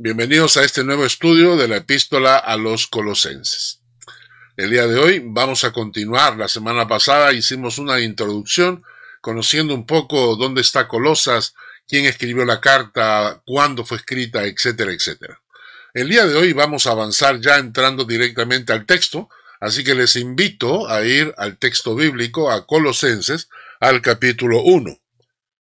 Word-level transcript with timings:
Bienvenidos 0.00 0.56
a 0.56 0.62
este 0.62 0.84
nuevo 0.84 1.04
estudio 1.04 1.56
de 1.56 1.66
la 1.66 1.78
epístola 1.78 2.36
a 2.36 2.56
los 2.56 2.86
colosenses. 2.86 3.80
El 4.56 4.70
día 4.70 4.86
de 4.86 4.96
hoy 4.96 5.20
vamos 5.24 5.64
a 5.64 5.72
continuar. 5.72 6.36
La 6.36 6.46
semana 6.46 6.86
pasada 6.86 7.32
hicimos 7.32 7.78
una 7.78 7.98
introducción 7.98 8.84
conociendo 9.20 9.74
un 9.74 9.86
poco 9.86 10.36
dónde 10.36 10.60
está 10.60 10.86
Colosas, 10.86 11.56
quién 11.88 12.04
escribió 12.04 12.44
la 12.44 12.60
carta, 12.60 13.42
cuándo 13.44 13.84
fue 13.84 13.96
escrita, 13.96 14.44
etcétera, 14.44 14.92
etcétera. 14.92 15.42
El 15.92 16.08
día 16.08 16.28
de 16.28 16.36
hoy 16.36 16.52
vamos 16.52 16.86
a 16.86 16.92
avanzar 16.92 17.40
ya 17.40 17.58
entrando 17.58 18.04
directamente 18.04 18.72
al 18.72 18.86
texto, 18.86 19.28
así 19.58 19.82
que 19.82 19.96
les 19.96 20.14
invito 20.14 20.88
a 20.88 21.04
ir 21.04 21.34
al 21.38 21.58
texto 21.58 21.96
bíblico, 21.96 22.52
a 22.52 22.68
Colosenses, 22.68 23.48
al 23.80 24.00
capítulo 24.00 24.62
1. 24.62 24.96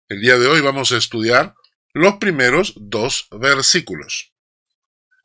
El 0.09 0.19
día 0.19 0.37
de 0.37 0.47
hoy 0.47 0.59
vamos 0.59 0.91
a 0.91 0.97
estudiar 0.97 1.55
los 1.95 2.15
primeros 2.15 2.73
dos 2.75 3.29
versículos. 3.31 4.33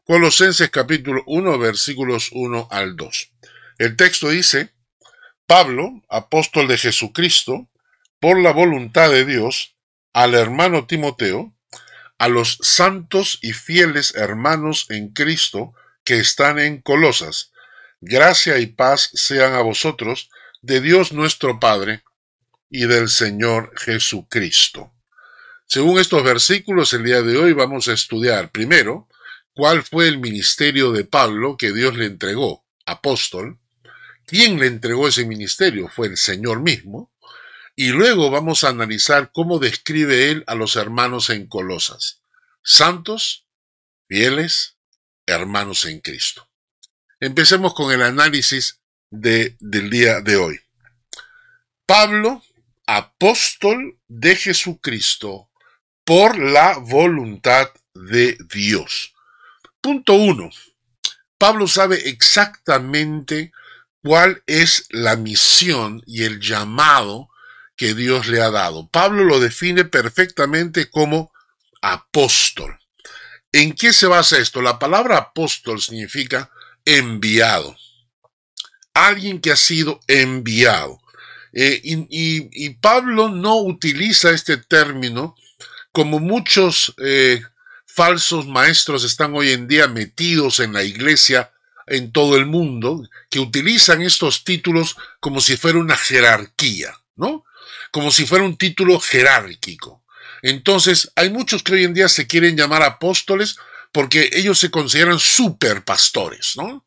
Colosenses 0.05 0.70
capítulo 0.70 1.24
1 1.27 1.59
versículos 1.59 2.28
1 2.30 2.69
al 2.70 2.95
2. 2.95 3.33
El 3.78 3.97
texto 3.97 4.28
dice, 4.28 4.73
Pablo, 5.48 6.05
apóstol 6.09 6.69
de 6.69 6.78
Jesucristo, 6.78 7.69
por 8.20 8.38
la 8.38 8.52
voluntad 8.52 9.11
de 9.11 9.25
Dios, 9.25 9.75
al 10.12 10.37
hermano 10.37 10.87
Timoteo, 10.87 11.52
a 12.19 12.28
los 12.28 12.59
santos 12.62 13.41
y 13.42 13.52
fieles 13.52 14.14
hermanos 14.14 14.87
en 14.91 15.09
Cristo 15.09 15.75
que 16.05 16.20
están 16.20 16.61
en 16.61 16.80
Colosas, 16.80 17.50
gracia 18.00 18.59
y 18.59 18.66
paz 18.66 19.11
sean 19.14 19.55
a 19.55 19.62
vosotros, 19.62 20.30
de 20.62 20.80
Dios 20.80 21.11
nuestro 21.11 21.59
Padre 21.59 22.05
y 22.70 22.87
del 22.87 23.09
Señor 23.09 23.73
Jesucristo. 23.77 24.92
Según 25.73 26.01
estos 26.01 26.24
versículos, 26.24 26.92
el 26.95 27.05
día 27.05 27.23
de 27.23 27.37
hoy 27.37 27.52
vamos 27.52 27.87
a 27.87 27.92
estudiar 27.92 28.51
primero 28.51 29.06
cuál 29.55 29.84
fue 29.84 30.09
el 30.09 30.19
ministerio 30.19 30.91
de 30.91 31.05
Pablo 31.05 31.56
que 31.56 31.73
Dios 31.73 31.97
le 31.97 32.06
entregó, 32.06 32.67
apóstol, 32.86 33.61
quién 34.27 34.59
le 34.59 34.67
entregó 34.67 35.06
ese 35.06 35.25
ministerio, 35.25 35.86
fue 35.86 36.09
el 36.09 36.17
Señor 36.17 36.61
mismo, 36.61 37.12
y 37.77 37.91
luego 37.91 38.33
vamos 38.33 38.64
a 38.64 38.70
analizar 38.70 39.31
cómo 39.33 39.61
describe 39.61 40.33
él 40.33 40.42
a 40.48 40.56
los 40.56 40.75
hermanos 40.75 41.31
en 41.31 41.47
Colosas, 41.47 42.20
santos, 42.64 43.47
fieles, 44.09 44.77
hermanos 45.25 45.84
en 45.84 46.00
Cristo. 46.00 46.48
Empecemos 47.20 47.75
con 47.75 47.92
el 47.92 48.03
análisis 48.03 48.81
de, 49.09 49.56
del 49.61 49.89
día 49.89 50.20
de 50.20 50.34
hoy. 50.34 50.61
Pablo, 51.87 52.42
apóstol 52.87 54.00
de 54.09 54.34
Jesucristo, 54.34 55.50
por 56.11 56.41
la 56.41 56.77
voluntad 56.77 57.70
de 57.94 58.36
Dios. 58.53 59.14
Punto 59.80 60.14
uno. 60.14 60.50
Pablo 61.39 61.69
sabe 61.69 62.08
exactamente 62.08 63.53
cuál 64.03 64.42
es 64.48 64.86
la 64.91 65.14
misión 65.14 66.03
y 66.08 66.25
el 66.25 66.41
llamado 66.41 67.31
que 67.77 67.94
Dios 67.94 68.27
le 68.27 68.42
ha 68.42 68.50
dado. 68.50 68.88
Pablo 68.88 69.22
lo 69.22 69.38
define 69.38 69.84
perfectamente 69.84 70.91
como 70.91 71.33
apóstol. 71.81 72.77
¿En 73.53 73.72
qué 73.72 73.92
se 73.92 74.08
basa 74.08 74.38
esto? 74.38 74.62
La 74.62 74.81
palabra 74.81 75.16
apóstol 75.16 75.81
significa 75.81 76.50
enviado. 76.84 77.77
Alguien 78.94 79.41
que 79.41 79.53
ha 79.53 79.56
sido 79.56 80.00
enviado. 80.08 81.00
Eh, 81.53 81.81
y 81.84 82.70
Pablo 82.81 83.28
no 83.28 83.58
utiliza 83.58 84.33
este 84.33 84.56
término 84.56 85.36
como 85.92 86.19
muchos 86.19 86.94
eh, 86.98 87.42
falsos 87.86 88.46
maestros 88.46 89.05
están 89.05 89.34
hoy 89.34 89.50
en 89.50 89.66
día 89.66 89.88
metidos 89.88 90.60
en 90.60 90.72
la 90.72 90.82
iglesia 90.82 91.52
en 91.86 92.12
todo 92.12 92.36
el 92.36 92.47
mundo, 92.47 93.02
que 93.28 93.41
utilizan 93.41 94.00
estos 94.02 94.44
títulos 94.44 94.97
como 95.19 95.41
si 95.41 95.56
fuera 95.56 95.78
una 95.78 95.97
jerarquía, 95.97 96.97
¿no? 97.16 97.44
Como 97.91 98.12
si 98.12 98.26
fuera 98.26 98.44
un 98.44 98.56
título 98.56 99.00
jerárquico. 99.00 100.04
Entonces, 100.42 101.10
hay 101.16 101.31
muchos 101.31 101.65
que 101.65 101.75
hoy 101.75 101.84
en 101.84 101.94
día 101.94 102.09
se 102.09 102.28
quieren 102.28 102.56
llamar 102.56 102.84
apóstoles 102.84 103.56
porque 103.92 104.31
ellos 104.32 104.59
se 104.60 104.70
consideran 104.70 105.19
superpastores, 105.19 106.56
¿no? 106.56 106.86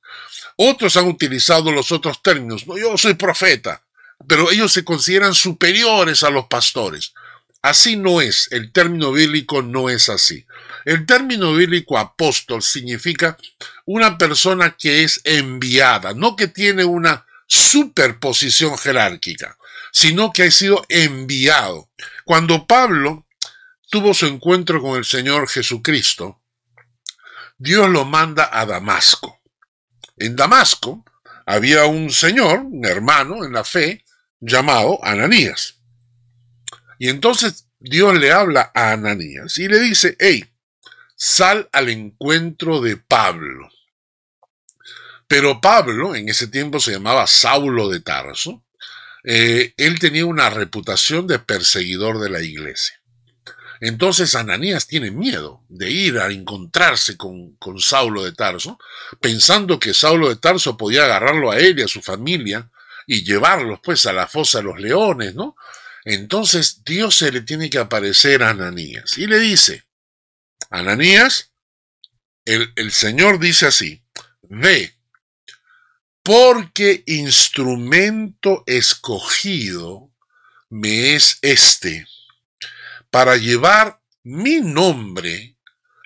Otros 0.55 0.95
han 0.95 1.07
utilizado 1.07 1.71
los 1.71 1.91
otros 1.91 2.21
términos, 2.21 2.65
¿no? 2.65 2.77
yo 2.77 2.97
soy 2.97 3.15
profeta, 3.15 3.83
pero 4.27 4.51
ellos 4.51 4.71
se 4.71 4.85
consideran 4.85 5.33
superiores 5.33 6.23
a 6.23 6.29
los 6.29 6.45
pastores. 6.45 7.13
Así 7.63 7.95
no 7.95 8.19
es, 8.19 8.49
el 8.51 8.73
término 8.73 9.13
bíblico 9.13 9.61
no 9.61 9.89
es 9.89 10.09
así. 10.09 10.45
El 10.83 11.05
término 11.05 11.53
bíblico 11.53 11.97
apóstol 11.97 12.61
significa 12.61 13.37
una 13.85 14.17
persona 14.17 14.75
que 14.77 15.03
es 15.03 15.21
enviada, 15.23 16.13
no 16.13 16.35
que 16.35 16.49
tiene 16.49 16.83
una 16.83 17.25
superposición 17.47 18.77
jerárquica, 18.77 19.57
sino 19.93 20.33
que 20.33 20.43
ha 20.43 20.51
sido 20.51 20.85
enviado. 20.89 21.89
Cuando 22.25 22.67
Pablo 22.67 23.27
tuvo 23.89 24.13
su 24.13 24.25
encuentro 24.25 24.81
con 24.81 24.97
el 24.97 25.05
Señor 25.05 25.47
Jesucristo, 25.47 26.41
Dios 27.57 27.89
lo 27.89 28.03
manda 28.03 28.49
a 28.51 28.65
Damasco. 28.65 29.39
En 30.17 30.35
Damasco 30.35 31.05
había 31.45 31.85
un 31.85 32.11
señor, 32.11 32.59
un 32.59 32.85
hermano 32.85 33.45
en 33.45 33.53
la 33.53 33.63
fe, 33.63 34.03
llamado 34.41 34.99
Ananías. 35.01 35.77
Y 36.99 37.09
entonces 37.09 37.67
Dios 37.79 38.17
le 38.17 38.31
habla 38.31 38.71
a 38.73 38.91
Ananías 38.91 39.57
y 39.57 39.67
le 39.67 39.79
dice, 39.79 40.15
hey, 40.19 40.45
sal 41.15 41.69
al 41.71 41.89
encuentro 41.89 42.81
de 42.81 42.97
Pablo. 42.97 43.69
Pero 45.27 45.61
Pablo, 45.61 46.15
en 46.15 46.29
ese 46.29 46.47
tiempo 46.47 46.79
se 46.79 46.91
llamaba 46.91 47.27
Saulo 47.27 47.89
de 47.89 48.01
Tarso, 48.01 48.63
eh, 49.23 49.73
él 49.77 49.99
tenía 49.99 50.25
una 50.25 50.49
reputación 50.49 51.27
de 51.27 51.39
perseguidor 51.39 52.19
de 52.19 52.29
la 52.29 52.41
iglesia. 52.41 53.01
Entonces 53.79 54.35
Ananías 54.35 54.87
tiene 54.87 55.11
miedo 55.11 55.63
de 55.67 55.89
ir 55.89 56.19
a 56.19 56.31
encontrarse 56.31 57.17
con, 57.17 57.55
con, 57.55 57.79
Saulo 57.79 58.23
de 58.23 58.31
Tarso, 58.31 58.79
pensando 59.19 59.79
que 59.79 59.93
Saulo 59.93 60.29
de 60.29 60.37
Tarso 60.37 60.77
podía 60.77 61.03
agarrarlo 61.03 61.51
a 61.51 61.57
él 61.57 61.79
y 61.79 61.81
a 61.81 61.87
su 61.87 62.01
familia 62.01 62.69
y 63.07 63.23
llevarlos 63.23 63.79
pues 63.83 64.05
a 64.05 64.13
la 64.13 64.27
fosa 64.27 64.59
de 64.59 64.65
los 64.65 64.79
leones, 64.79 65.35
¿no? 65.35 65.57
Entonces 66.05 66.83
Dios 66.83 67.15
se 67.17 67.31
le 67.31 67.41
tiene 67.41 67.69
que 67.69 67.77
aparecer 67.77 68.43
a 68.43 68.49
Ananías 68.49 69.17
y 69.17 69.27
le 69.27 69.39
dice, 69.39 69.85
Ananías, 70.69 71.51
el, 72.45 72.73
el 72.75 72.91
Señor 72.91 73.39
dice 73.39 73.67
así, 73.67 74.03
ve, 74.41 74.95
porque 76.23 77.03
instrumento 77.05 78.63
escogido 78.65 80.11
me 80.69 81.15
es 81.15 81.37
este, 81.41 82.07
para 83.09 83.37
llevar 83.37 84.01
mi 84.23 84.59
nombre 84.59 85.57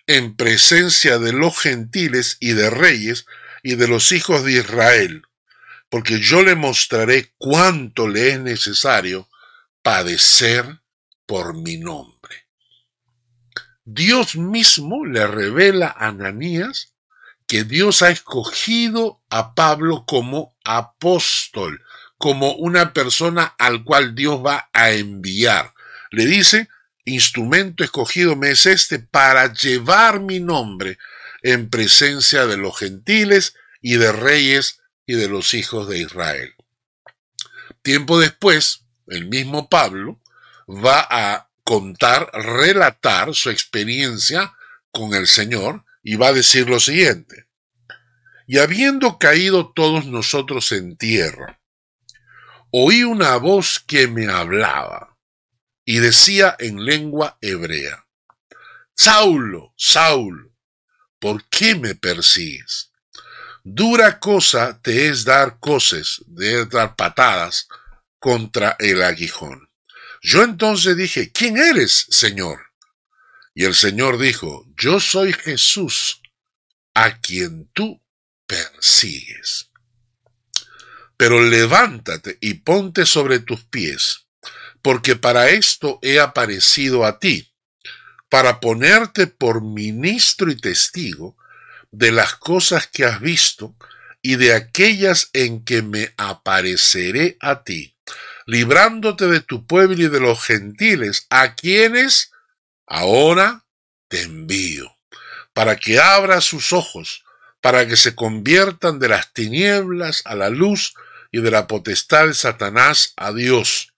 en 0.08 0.36
presencia 0.36 1.20
de 1.20 1.34
los 1.34 1.58
gentiles 1.60 2.38
y 2.40 2.54
de 2.54 2.70
reyes 2.70 3.26
y 3.64 3.76
de 3.76 3.88
los 3.88 4.12
hijos 4.12 4.44
de 4.44 4.54
Israel, 4.54 5.24
porque 5.90 6.20
yo 6.20 6.44
le 6.44 6.56
mostraré 6.56 7.34
cuánto 7.38 8.08
le 8.08 8.32
es 8.32 8.40
necesario 8.40 9.27
padecer 9.88 10.82
por 11.26 11.54
mi 11.54 11.78
nombre. 11.78 12.50
Dios 13.86 14.36
mismo 14.36 15.06
le 15.06 15.26
revela 15.26 15.88
a 15.88 16.08
Ananías 16.08 16.94
que 17.48 17.64
Dios 17.64 18.02
ha 18.02 18.10
escogido 18.10 19.24
a 19.30 19.56
Pablo 19.56 20.04
como 20.06 20.58
apóstol, 20.66 21.86
como 22.18 22.52
una 22.56 22.92
persona 22.92 23.56
al 23.58 23.86
cual 23.86 24.14
Dios 24.14 24.46
va 24.46 24.70
a 24.74 24.92
enviar. 24.92 25.74
Le 26.12 26.26
dice, 26.26 26.68
instrumento 27.06 27.86
escogido 27.86 28.36
me 28.36 28.52
es 28.52 28.66
este 28.66 29.00
para 29.00 29.54
llevar 29.54 30.20
mi 30.20 30.42
nombre 30.42 30.98
en 31.44 31.70
presencia 31.70 32.46
de 32.46 32.58
los 32.58 32.78
gentiles 32.78 33.56
y 33.82 33.96
de 33.96 34.12
reyes 34.12 34.82
y 35.06 35.14
de 35.14 35.30
los 35.30 35.54
hijos 35.54 35.88
de 35.88 36.00
Israel. 36.00 36.56
Tiempo 37.84 38.20
después, 38.20 38.87
el 39.08 39.28
mismo 39.28 39.70
Pablo, 39.70 40.22
va 40.68 41.06
a 41.10 41.50
contar, 41.64 42.30
relatar 42.34 43.34
su 43.36 43.50
experiencia 43.50 44.54
con 44.92 45.14
el 45.14 45.28
Señor 45.28 45.84
y 46.04 46.16
va 46.16 46.30
a 46.30 46.34
decir 46.34 46.70
lo 46.70 46.80
siguiente. 46.80 47.48
Y 48.46 48.60
habiendo 48.60 49.20
caído 49.20 49.74
todos 49.74 50.06
nosotros 50.06 50.72
en 50.72 50.96
tierra, 50.96 51.60
oí 52.72 53.04
una 53.04 53.36
voz 53.38 53.84
que 53.86 54.08
me 54.08 54.28
hablaba 54.28 55.18
y 55.84 56.00
decía 56.00 56.56
en 56.60 56.86
lengua 56.86 57.38
hebrea, 57.42 58.06
Saulo, 58.94 59.74
Saulo, 59.76 60.52
¿por 61.20 61.44
qué 61.50 61.76
me 61.76 61.96
persigues? 61.96 62.92
Dura 63.64 64.20
cosa 64.20 64.82
te 64.82 65.10
es 65.10 65.26
dar 65.26 65.60
cosas, 65.60 66.22
de 66.26 66.66
dar 66.66 66.96
patadas 66.96 67.68
contra 68.20 68.76
el 68.80 69.04
aguijón. 69.04 69.70
Yo 70.22 70.44
entonces 70.44 70.98
dije, 70.98 71.32
¿quién 71.32 71.58
eres, 71.58 72.08
Señor? 72.10 72.68
Y 73.54 73.66
el 73.66 73.76
Señor 73.76 74.18
dijo, 74.18 74.68
yo 74.78 75.00
soy 75.00 75.34
Jesús, 75.34 76.22
a 76.94 77.20
quien 77.20 77.70
tú 77.74 78.02
persigues. 78.46 79.70
Pero 81.18 81.42
levántate 81.42 82.38
y 82.42 82.56
ponte 82.56 83.06
sobre 83.06 83.40
tus 83.40 83.64
pies, 83.66 84.28
porque 84.82 85.16
para 85.16 85.50
esto 85.50 86.00
he 86.02 86.20
aparecido 86.20 87.06
a 87.06 87.20
ti, 87.20 87.54
para 88.30 88.60
ponerte 88.60 89.28
por 89.28 89.62
ministro 89.64 90.52
y 90.52 90.58
testigo 90.58 91.38
de 91.92 92.12
las 92.12 92.36
cosas 92.36 92.88
que 92.88 93.06
has 93.06 93.20
visto 93.22 93.76
y 94.22 94.36
de 94.36 94.54
aquellas 94.54 95.30
en 95.34 95.64
que 95.64 95.82
me 95.82 96.14
apareceré 96.18 97.38
a 97.40 97.64
ti, 97.64 97.97
librándote 98.48 99.28
de 99.28 99.42
tu 99.42 99.68
pueblo 99.68 100.02
y 100.02 100.08
de 100.08 100.22
los 100.22 100.44
gentiles, 100.44 101.28
a 101.30 101.54
quienes 101.54 102.32
ahora 102.88 103.66
te 104.08 104.22
envío, 104.22 104.98
para 105.54 105.76
que 105.76 106.00
abra 106.00 106.40
sus 106.40 106.72
ojos, 106.74 107.26
para 107.62 107.86
que 107.88 107.98
se 107.98 108.16
conviertan 108.16 109.00
de 109.00 109.10
las 109.10 109.34
tinieblas 109.34 110.22
a 110.26 110.34
la 110.34 110.50
luz 110.50 110.94
y 111.30 111.42
de 111.42 111.52
la 111.52 111.68
potestad 111.68 112.28
de 112.28 112.34
Satanás 112.34 113.14
a 113.18 113.34
Dios, 113.34 113.94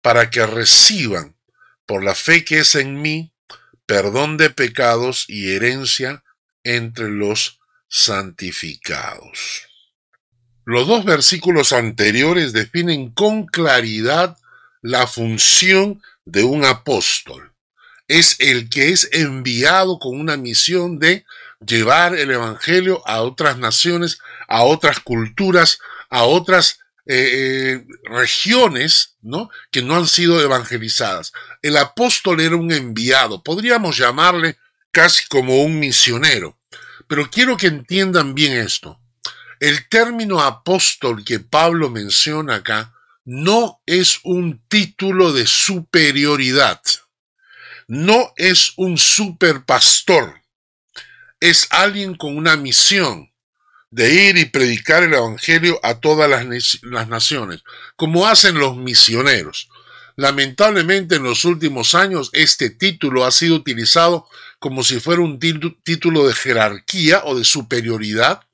para 0.00 0.30
que 0.30 0.46
reciban, 0.46 1.36
por 1.84 2.04
la 2.04 2.14
fe 2.14 2.44
que 2.44 2.60
es 2.60 2.76
en 2.76 3.02
mí, 3.02 3.34
perdón 3.86 4.36
de 4.36 4.50
pecados 4.50 5.24
y 5.26 5.50
herencia 5.50 6.22
entre 6.62 7.08
los 7.08 7.58
santificados. 7.88 9.69
Los 10.70 10.86
dos 10.86 11.04
versículos 11.04 11.72
anteriores 11.72 12.52
definen 12.52 13.10
con 13.10 13.44
claridad 13.44 14.38
la 14.82 15.08
función 15.08 16.00
de 16.24 16.44
un 16.44 16.64
apóstol. 16.64 17.50
Es 18.06 18.36
el 18.38 18.68
que 18.68 18.90
es 18.90 19.08
enviado 19.10 19.98
con 19.98 20.20
una 20.20 20.36
misión 20.36 21.00
de 21.00 21.24
llevar 21.58 22.14
el 22.14 22.30
Evangelio 22.30 23.02
a 23.04 23.22
otras 23.22 23.58
naciones, 23.58 24.20
a 24.46 24.62
otras 24.62 25.00
culturas, 25.00 25.80
a 26.08 26.22
otras 26.22 26.78
eh, 27.04 27.16
eh, 27.32 27.86
regiones 28.04 29.16
¿no? 29.22 29.50
que 29.72 29.82
no 29.82 29.96
han 29.96 30.06
sido 30.06 30.40
evangelizadas. 30.40 31.32
El 31.62 31.78
apóstol 31.78 32.40
era 32.40 32.54
un 32.54 32.70
enviado, 32.70 33.42
podríamos 33.42 33.96
llamarle 33.96 34.56
casi 34.92 35.26
como 35.26 35.64
un 35.64 35.80
misionero. 35.80 36.56
Pero 37.08 37.28
quiero 37.28 37.56
que 37.56 37.66
entiendan 37.66 38.36
bien 38.36 38.52
esto. 38.52 39.00
El 39.60 39.90
término 39.90 40.40
apóstol 40.40 41.22
que 41.22 41.38
Pablo 41.38 41.90
menciona 41.90 42.56
acá 42.56 42.94
no 43.26 43.82
es 43.84 44.20
un 44.24 44.62
título 44.68 45.34
de 45.34 45.46
superioridad, 45.46 46.80
no 47.86 48.32
es 48.36 48.72
un 48.76 48.96
superpastor, 48.96 50.40
es 51.40 51.66
alguien 51.68 52.14
con 52.14 52.38
una 52.38 52.56
misión 52.56 53.30
de 53.90 54.30
ir 54.30 54.38
y 54.38 54.46
predicar 54.46 55.02
el 55.02 55.12
Evangelio 55.12 55.78
a 55.82 56.00
todas 56.00 56.30
las, 56.30 56.78
las 56.82 57.08
naciones, 57.08 57.62
como 57.96 58.26
hacen 58.26 58.58
los 58.58 58.78
misioneros. 58.78 59.68
Lamentablemente 60.16 61.16
en 61.16 61.24
los 61.24 61.44
últimos 61.44 61.94
años 61.94 62.30
este 62.32 62.70
título 62.70 63.26
ha 63.26 63.30
sido 63.30 63.56
utilizado 63.56 64.26
como 64.58 64.82
si 64.84 65.00
fuera 65.00 65.20
un 65.20 65.38
título 65.38 66.26
de 66.26 66.32
jerarquía 66.32 67.20
o 67.24 67.36
de 67.36 67.44
superioridad 67.44 68.46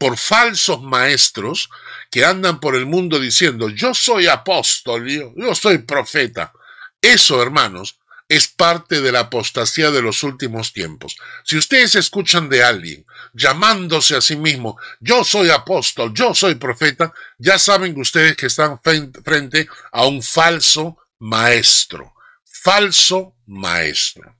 por 0.00 0.16
falsos 0.16 0.80
maestros 0.80 1.68
que 2.10 2.24
andan 2.24 2.58
por 2.58 2.74
el 2.74 2.86
mundo 2.86 3.20
diciendo 3.20 3.68
yo 3.68 3.92
soy 3.92 4.28
apóstol, 4.28 5.06
yo, 5.06 5.54
soy 5.54 5.76
profeta. 5.76 6.54
Eso, 7.02 7.42
hermanos, 7.42 7.98
es 8.26 8.48
parte 8.48 9.02
de 9.02 9.12
la 9.12 9.20
apostasía 9.20 9.90
de 9.90 10.00
los 10.00 10.22
últimos 10.22 10.72
tiempos. 10.72 11.18
Si 11.44 11.58
ustedes 11.58 11.96
escuchan 11.96 12.48
de 12.48 12.64
alguien 12.64 13.04
llamándose 13.34 14.16
a 14.16 14.22
sí 14.22 14.36
mismo, 14.36 14.78
yo 15.00 15.22
soy 15.22 15.50
apóstol, 15.50 16.14
yo 16.14 16.34
soy 16.34 16.54
profeta, 16.54 17.12
ya 17.36 17.58
saben 17.58 18.00
ustedes 18.00 18.38
que 18.38 18.46
están 18.46 18.80
frente 18.80 19.68
a 19.92 20.06
un 20.06 20.22
falso 20.22 20.96
maestro, 21.18 22.14
falso 22.46 23.36
maestro. 23.44 24.34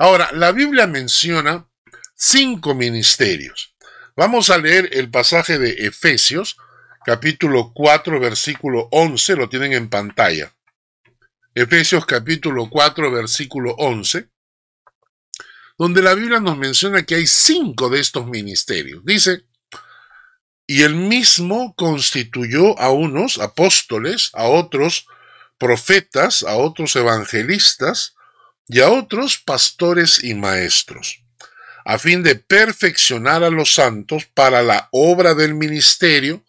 Ahora, 0.00 0.30
la 0.32 0.50
Biblia 0.50 0.88
menciona 0.88 1.68
cinco 2.16 2.74
ministerios. 2.74 3.67
Vamos 4.18 4.50
a 4.50 4.58
leer 4.58 4.88
el 4.94 5.12
pasaje 5.12 5.60
de 5.60 5.86
Efesios, 5.86 6.56
capítulo 7.04 7.70
4, 7.72 8.18
versículo 8.18 8.88
11, 8.90 9.36
lo 9.36 9.48
tienen 9.48 9.74
en 9.74 9.88
pantalla. 9.88 10.52
Efesios 11.54 12.04
capítulo 12.04 12.68
4, 12.68 13.12
versículo 13.12 13.76
11, 13.78 14.28
donde 15.78 16.02
la 16.02 16.14
Biblia 16.14 16.40
nos 16.40 16.58
menciona 16.58 17.04
que 17.04 17.14
hay 17.14 17.28
cinco 17.28 17.90
de 17.90 18.00
estos 18.00 18.26
ministerios. 18.26 19.04
Dice, 19.04 19.44
y 20.66 20.82
él 20.82 20.96
mismo 20.96 21.76
constituyó 21.76 22.76
a 22.80 22.90
unos 22.90 23.38
apóstoles, 23.38 24.30
a 24.32 24.48
otros 24.48 25.06
profetas, 25.58 26.42
a 26.42 26.56
otros 26.56 26.96
evangelistas 26.96 28.16
y 28.66 28.80
a 28.80 28.90
otros 28.90 29.38
pastores 29.38 30.24
y 30.24 30.34
maestros, 30.34 31.22
a 31.84 31.98
fin 31.98 32.22
de 32.22 32.34
perfeccionar 32.34 33.44
a 33.44 33.50
los 33.50 33.74
santos 33.74 34.26
para 34.26 34.62
la 34.62 34.88
obra 34.92 35.34
del 35.34 35.54
ministerio, 35.54 36.44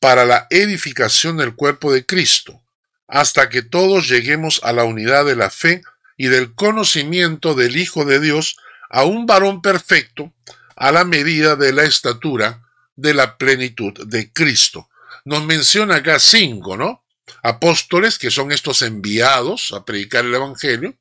para 0.00 0.24
la 0.24 0.46
edificación 0.50 1.36
del 1.36 1.54
cuerpo 1.54 1.92
de 1.92 2.04
Cristo, 2.04 2.62
hasta 3.08 3.48
que 3.48 3.62
todos 3.62 4.08
lleguemos 4.08 4.60
a 4.62 4.72
la 4.72 4.84
unidad 4.84 5.24
de 5.24 5.36
la 5.36 5.50
fe 5.50 5.82
y 6.16 6.28
del 6.28 6.54
conocimiento 6.54 7.54
del 7.54 7.76
Hijo 7.76 8.04
de 8.04 8.20
Dios, 8.20 8.56
a 8.88 9.04
un 9.04 9.26
varón 9.26 9.62
perfecto, 9.62 10.32
a 10.76 10.92
la 10.92 11.04
medida 11.04 11.56
de 11.56 11.72
la 11.72 11.82
estatura 11.84 12.62
de 12.94 13.14
la 13.14 13.36
plenitud 13.36 14.06
de 14.06 14.32
Cristo. 14.32 14.88
Nos 15.24 15.44
menciona 15.44 15.96
acá 15.96 16.18
cinco, 16.18 16.76
¿no? 16.76 17.02
apóstoles, 17.42 18.18
que 18.18 18.30
son 18.30 18.52
estos 18.52 18.82
enviados 18.82 19.72
a 19.72 19.84
predicar 19.84 20.24
el 20.24 20.34
Evangelio, 20.34 20.94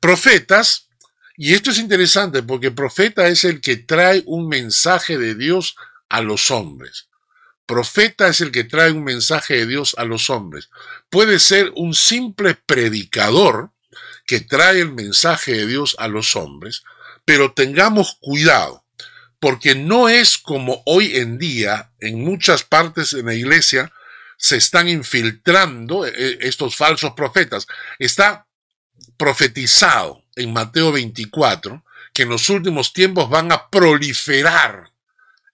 profetas, 0.00 0.88
y 1.36 1.54
esto 1.54 1.70
es 1.70 1.78
interesante 1.78 2.42
porque 2.42 2.70
profeta 2.70 3.28
es 3.28 3.44
el 3.44 3.60
que 3.60 3.76
trae 3.76 4.22
un 4.26 4.48
mensaje 4.48 5.18
de 5.18 5.34
Dios 5.34 5.76
a 6.08 6.20
los 6.20 6.50
hombres. 6.50 7.08
Profeta 7.66 8.28
es 8.28 8.40
el 8.40 8.50
que 8.50 8.64
trae 8.64 8.92
un 8.92 9.04
mensaje 9.04 9.54
de 9.54 9.66
Dios 9.66 9.94
a 9.96 10.04
los 10.04 10.28
hombres. 10.30 10.68
Puede 11.08 11.38
ser 11.38 11.72
un 11.74 11.94
simple 11.94 12.54
predicador 12.54 13.70
que 14.26 14.40
trae 14.40 14.80
el 14.80 14.92
mensaje 14.92 15.52
de 15.52 15.66
Dios 15.66 15.96
a 15.98 16.08
los 16.08 16.36
hombres, 16.36 16.82
pero 17.24 17.52
tengamos 17.52 18.18
cuidado, 18.20 18.84
porque 19.38 19.74
no 19.74 20.08
es 20.08 20.38
como 20.38 20.82
hoy 20.86 21.16
en 21.16 21.38
día 21.38 21.92
en 21.98 22.22
muchas 22.22 22.62
partes 22.62 23.12
de 23.12 23.22
la 23.22 23.34
iglesia 23.34 23.92
se 24.36 24.56
están 24.56 24.88
infiltrando 24.88 26.04
eh, 26.04 26.12
eh, 26.14 26.38
estos 26.40 26.76
falsos 26.76 27.12
profetas. 27.12 27.66
Está 27.98 28.46
profetizado 29.16 30.21
en 30.36 30.52
Mateo 30.52 30.92
24 30.92 31.84
que 32.12 32.22
en 32.22 32.28
los 32.28 32.48
últimos 32.50 32.92
tiempos 32.92 33.30
van 33.30 33.52
a 33.52 33.68
proliferar 33.68 34.92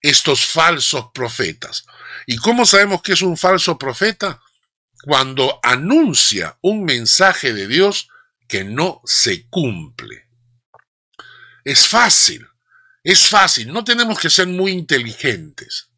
estos 0.03 0.47
falsos 0.47 1.07
profetas. 1.13 1.85
¿Y 2.27 2.37
cómo 2.37 2.67
sabemos 2.67 3.03
que 3.03 3.13
es 3.13 3.23
un 3.23 3.37
falso 3.37 3.79
profeta? 3.79 4.41
Cuando 5.05 5.61
anuncia 5.63 6.59
un 6.61 6.85
mensaje 6.85 7.53
de 7.53 7.69
Dios 7.69 8.09
que 8.47 8.65
no 8.65 9.01
se 9.05 9.47
cumple. 9.47 10.27
Es 11.65 11.87
fácil, 11.87 12.47
es 13.05 13.29
fácil, 13.29 13.73
no 13.73 13.85
tenemos 13.85 14.19
que 14.19 14.31
ser 14.31 14.47
muy 14.47 14.73
inteligentes. 14.73 15.89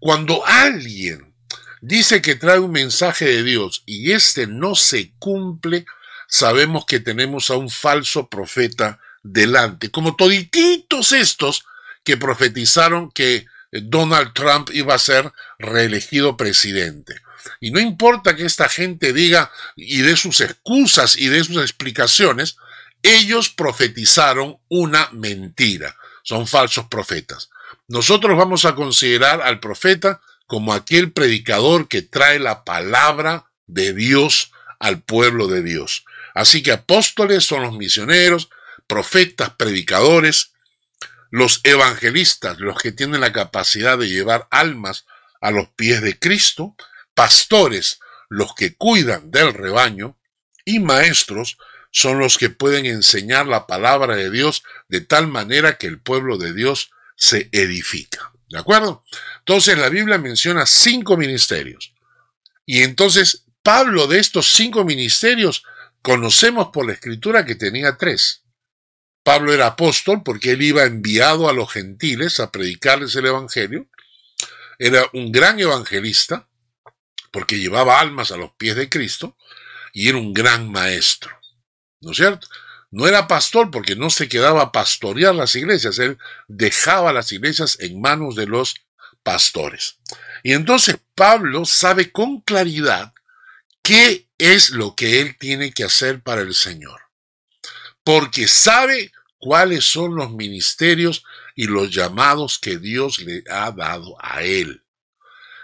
Cuando 0.00 0.44
alguien 0.46 1.34
dice 1.80 2.22
que 2.22 2.34
trae 2.34 2.58
un 2.58 2.72
mensaje 2.72 3.26
de 3.26 3.42
Dios 3.42 3.82
y 3.86 4.12
este 4.12 4.46
no 4.46 4.74
se 4.74 5.12
cumple, 5.18 5.84
sabemos 6.32 6.86
que 6.86 6.98
tenemos 6.98 7.50
a 7.50 7.56
un 7.56 7.68
falso 7.68 8.28
profeta 8.28 8.98
delante, 9.22 9.90
como 9.90 10.16
todititos 10.16 11.12
estos 11.12 11.66
que 12.04 12.16
profetizaron 12.16 13.10
que 13.10 13.44
Donald 13.70 14.32
Trump 14.32 14.70
iba 14.72 14.94
a 14.94 14.98
ser 14.98 15.30
reelegido 15.58 16.38
presidente. 16.38 17.20
Y 17.60 17.70
no 17.70 17.80
importa 17.80 18.34
que 18.34 18.46
esta 18.46 18.70
gente 18.70 19.12
diga 19.12 19.52
y 19.76 20.00
dé 20.00 20.16
sus 20.16 20.40
excusas 20.40 21.18
y 21.18 21.28
dé 21.28 21.44
sus 21.44 21.58
explicaciones, 21.58 22.56
ellos 23.02 23.50
profetizaron 23.50 24.56
una 24.70 25.10
mentira. 25.12 25.96
Son 26.22 26.46
falsos 26.46 26.86
profetas. 26.86 27.50
Nosotros 27.88 28.38
vamos 28.38 28.64
a 28.64 28.74
considerar 28.74 29.42
al 29.42 29.60
profeta 29.60 30.22
como 30.46 30.72
aquel 30.72 31.12
predicador 31.12 31.88
que 31.88 32.00
trae 32.00 32.38
la 32.38 32.64
palabra 32.64 33.50
de 33.66 33.92
Dios 33.92 34.50
al 34.78 35.02
pueblo 35.02 35.46
de 35.46 35.62
Dios. 35.62 36.06
Así 36.34 36.62
que 36.62 36.72
apóstoles 36.72 37.44
son 37.44 37.62
los 37.62 37.76
misioneros, 37.76 38.48
profetas, 38.86 39.50
predicadores, 39.50 40.52
los 41.30 41.60
evangelistas, 41.64 42.58
los 42.58 42.78
que 42.78 42.92
tienen 42.92 43.20
la 43.20 43.32
capacidad 43.32 43.98
de 43.98 44.08
llevar 44.08 44.48
almas 44.50 45.06
a 45.40 45.50
los 45.50 45.68
pies 45.70 46.02
de 46.02 46.18
Cristo, 46.18 46.76
pastores, 47.14 48.00
los 48.28 48.54
que 48.54 48.74
cuidan 48.76 49.30
del 49.30 49.52
rebaño, 49.54 50.18
y 50.64 50.78
maestros, 50.78 51.58
son 51.90 52.18
los 52.18 52.38
que 52.38 52.48
pueden 52.48 52.86
enseñar 52.86 53.46
la 53.46 53.66
palabra 53.66 54.16
de 54.16 54.30
Dios 54.30 54.62
de 54.88 55.02
tal 55.02 55.26
manera 55.26 55.76
que 55.76 55.86
el 55.86 56.00
pueblo 56.00 56.38
de 56.38 56.54
Dios 56.54 56.90
se 57.16 57.48
edifica. 57.52 58.32
¿De 58.48 58.58
acuerdo? 58.58 59.04
Entonces 59.40 59.78
la 59.78 59.88
Biblia 59.88 60.18
menciona 60.18 60.66
cinco 60.66 61.16
ministerios. 61.16 61.92
Y 62.64 62.82
entonces 62.82 63.44
Pablo 63.62 64.06
de 64.06 64.18
estos 64.18 64.52
cinco 64.52 64.84
ministerios 64.84 65.64
conocemos 66.02 66.68
por 66.72 66.86
la 66.86 66.92
escritura 66.92 67.44
que 67.44 67.54
tenía 67.54 67.96
tres. 67.96 68.42
Pablo 69.22 69.52
era 69.52 69.68
apóstol 69.68 70.22
porque 70.24 70.52
él 70.52 70.62
iba 70.62 70.84
enviado 70.84 71.48
a 71.48 71.52
los 71.52 71.72
gentiles 71.72 72.40
a 72.40 72.50
predicarles 72.50 73.14
el 73.14 73.26
Evangelio. 73.26 73.86
Era 74.78 75.04
un 75.12 75.30
gran 75.30 75.60
evangelista 75.60 76.48
porque 77.30 77.58
llevaba 77.58 78.00
almas 78.00 78.32
a 78.32 78.36
los 78.36 78.52
pies 78.52 78.74
de 78.74 78.88
Cristo 78.88 79.36
y 79.92 80.08
era 80.08 80.18
un 80.18 80.34
gran 80.34 80.70
maestro. 80.70 81.38
¿No 82.00 82.10
es 82.10 82.16
cierto? 82.16 82.48
No 82.90 83.06
era 83.06 83.28
pastor 83.28 83.70
porque 83.70 83.94
no 83.94 84.10
se 84.10 84.28
quedaba 84.28 84.62
a 84.62 84.72
pastorear 84.72 85.34
las 85.34 85.54
iglesias, 85.54 85.98
él 85.98 86.18
dejaba 86.48 87.12
las 87.12 87.32
iglesias 87.32 87.78
en 87.80 88.00
manos 88.00 88.34
de 88.34 88.46
los 88.46 88.74
pastores. 89.22 89.98
Y 90.42 90.52
entonces 90.52 90.98
Pablo 91.14 91.64
sabe 91.64 92.10
con 92.10 92.40
claridad 92.40 93.14
qué 93.82 94.28
es 94.42 94.70
lo 94.70 94.96
que 94.96 95.20
él 95.20 95.36
tiene 95.38 95.72
que 95.72 95.84
hacer 95.84 96.22
para 96.22 96.42
el 96.42 96.54
Señor. 96.54 97.00
Porque 98.02 98.48
sabe 98.48 99.12
cuáles 99.38 99.84
son 99.84 100.16
los 100.16 100.32
ministerios 100.32 101.24
y 101.54 101.66
los 101.66 101.90
llamados 101.90 102.58
que 102.58 102.78
Dios 102.78 103.20
le 103.20 103.44
ha 103.48 103.70
dado 103.70 104.16
a 104.20 104.42
él. 104.42 104.82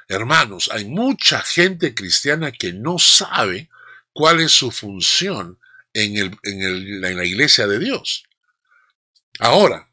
Hermanos, 0.07 0.71
hay 0.73 0.85
mucha 0.85 1.41
gente 1.41 1.95
cristiana 1.95 2.53
que 2.53 2.73
no 2.73 2.99
sabe 2.99 3.69
cuál 4.13 4.41
es 4.41 4.53
su 4.53 4.71
función 4.71 5.59
en, 5.93 6.17
el, 6.17 6.39
en, 6.43 7.01
la 7.01 7.25
iglesia 7.25 7.67
de 7.67 7.79
Dios. 7.79 8.25
Ahora, 9.39 9.89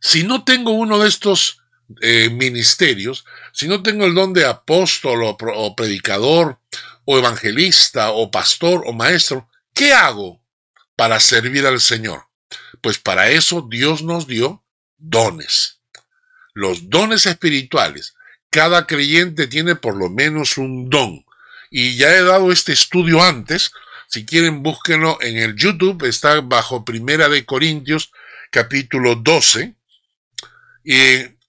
si 0.00 0.24
no 0.24 0.44
tengo 0.44 0.72
uno 0.72 0.98
de 0.98 1.08
estos 1.08 1.62
eh, 2.00 2.28
ministerios, 2.30 3.24
si 3.52 3.68
no 3.68 3.82
tengo 3.82 4.04
el 4.04 4.14
don 4.14 4.32
de 4.32 4.46
apóstol 4.46 5.22
o, 5.22 5.76
predicador 5.76 6.58
o 7.04 7.18
evangelista 7.18 8.10
o 8.12 8.30
pastor 8.30 8.82
o 8.86 8.92
maestro, 8.92 9.48
¿qué 9.74 9.92
hago 9.92 10.42
para 10.96 11.20
servir 11.20 11.66
al 11.66 11.80
Señor? 11.80 12.26
Pues 12.80 12.98
para 12.98 13.30
eso 13.30 13.66
Dios 13.68 14.02
nos 14.02 14.26
dio 14.26 14.64
dones. 14.98 15.80
Los 16.54 16.90
dones 16.90 17.26
espirituales. 17.26 18.14
Cada 18.50 18.86
creyente 18.86 19.46
tiene 19.46 19.76
por 19.76 19.96
lo 19.96 20.10
menos 20.10 20.58
un 20.58 20.90
don. 20.90 21.24
Y 21.70 21.96
ya 21.96 22.14
he 22.14 22.22
dado 22.22 22.52
este 22.52 22.72
estudio 22.72 23.22
antes. 23.22 23.72
Si 24.08 24.26
quieren, 24.26 24.62
búsquenlo 24.62 25.18
en 25.22 25.38
el 25.38 25.56
YouTube. 25.56 26.04
Está 26.06 26.40
bajo 26.42 26.84
Primera 26.84 27.30
de 27.30 27.46
Corintios, 27.46 28.12
capítulo 28.50 29.14
12. 29.14 29.74
Y 30.84 30.94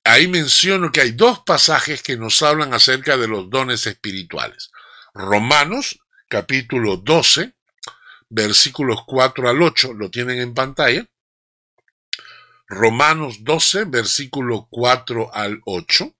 ahí 0.05 0.27
menciono 0.27 0.91
que 0.91 1.01
hay 1.01 1.11
dos 1.11 1.39
pasajes 1.39 2.01
que 2.01 2.15
nos 2.15 2.41
hablan 2.41 2.73
acerca 2.73 3.17
de 3.17 3.27
los 3.27 3.49
dones 3.49 3.85
espirituales. 3.85 4.71
Romanos, 5.13 5.99
capítulo 6.27 6.97
12, 6.97 7.53
versículos 8.29 9.01
4 9.05 9.47
al 9.47 9.61
8, 9.61 9.93
lo 9.93 10.09
tienen 10.09 10.39
en 10.39 10.55
pantalla. 10.55 11.05
Romanos 12.67 13.43
12, 13.43 13.85
versículo 13.85 14.67
4 14.71 15.29
al 15.33 15.61
8. 15.65 16.11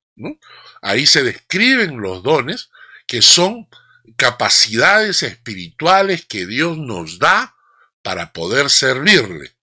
Ahí 0.83 1.07
se 1.07 1.23
describen 1.23 2.01
los 2.01 2.21
dones 2.21 2.69
que 3.07 3.23
son 3.23 3.67
capacidades 4.15 5.23
espirituales 5.23 6.25
que 6.25 6.45
Dios 6.45 6.77
nos 6.77 7.17
da 7.17 7.55
para 8.03 8.31
poder 8.31 8.69
servirle. 8.69 9.55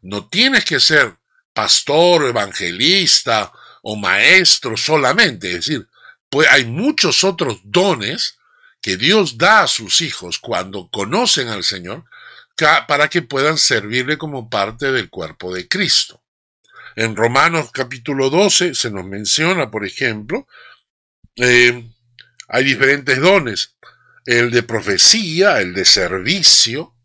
No 0.00 0.28
tienes 0.28 0.64
que 0.64 0.80
ser 0.80 1.16
pastor, 1.52 2.24
evangelista 2.24 3.52
o 3.82 3.96
maestro 3.96 4.78
solamente, 4.78 5.48
es 5.48 5.66
decir, 5.66 5.88
pues 6.30 6.48
hay 6.50 6.64
muchos 6.64 7.24
otros 7.24 7.60
dones 7.64 8.37
que 8.80 8.96
Dios 8.96 9.38
da 9.38 9.62
a 9.62 9.68
sus 9.68 10.00
hijos 10.00 10.38
cuando 10.38 10.88
conocen 10.90 11.48
al 11.48 11.64
Señor 11.64 12.04
para 12.56 13.08
que 13.08 13.22
puedan 13.22 13.56
servirle 13.56 14.18
como 14.18 14.50
parte 14.50 14.90
del 14.90 15.10
cuerpo 15.10 15.54
de 15.54 15.68
Cristo. 15.68 16.22
En 16.96 17.14
Romanos 17.14 17.70
capítulo 17.72 18.30
12 18.30 18.74
se 18.74 18.90
nos 18.90 19.04
menciona, 19.04 19.70
por 19.70 19.86
ejemplo, 19.86 20.48
eh, 21.36 21.88
hay 22.48 22.64
diferentes 22.64 23.20
dones, 23.20 23.76
el 24.24 24.50
de 24.50 24.62
profecía, 24.64 25.60
el 25.60 25.74
de 25.74 25.84
servicio, 25.84 26.96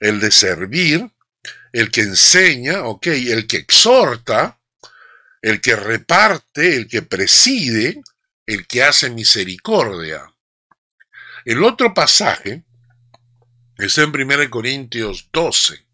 el 0.00 0.20
de 0.20 0.30
servir, 0.30 1.10
el 1.72 1.90
que 1.90 2.02
enseña, 2.02 2.84
ok, 2.84 3.06
el 3.08 3.46
que 3.46 3.58
exhorta, 3.58 4.58
el 5.42 5.60
que 5.60 5.76
reparte, 5.76 6.76
el 6.76 6.88
que 6.88 7.02
preside, 7.02 8.00
el 8.46 8.66
que 8.66 8.82
hace 8.82 9.10
misericordia. 9.10 10.33
El 11.44 11.62
otro 11.62 11.92
pasaje 11.92 12.64
está 13.78 14.02
en 14.02 14.10
1 14.10 14.50
Corintios 14.50 15.28
12. 15.32 15.84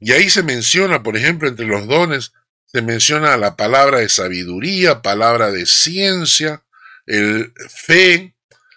Y 0.00 0.12
ahí 0.12 0.30
se 0.30 0.42
menciona, 0.42 1.02
por 1.02 1.16
ejemplo, 1.16 1.48
entre 1.48 1.66
los 1.66 1.86
dones, 1.86 2.32
se 2.66 2.82
menciona 2.82 3.36
la 3.36 3.56
palabra 3.56 3.98
de 3.98 4.08
sabiduría, 4.08 5.02
palabra 5.02 5.50
de 5.50 5.66
ciencia, 5.66 6.62
el 7.06 7.52
fe, 7.68 8.34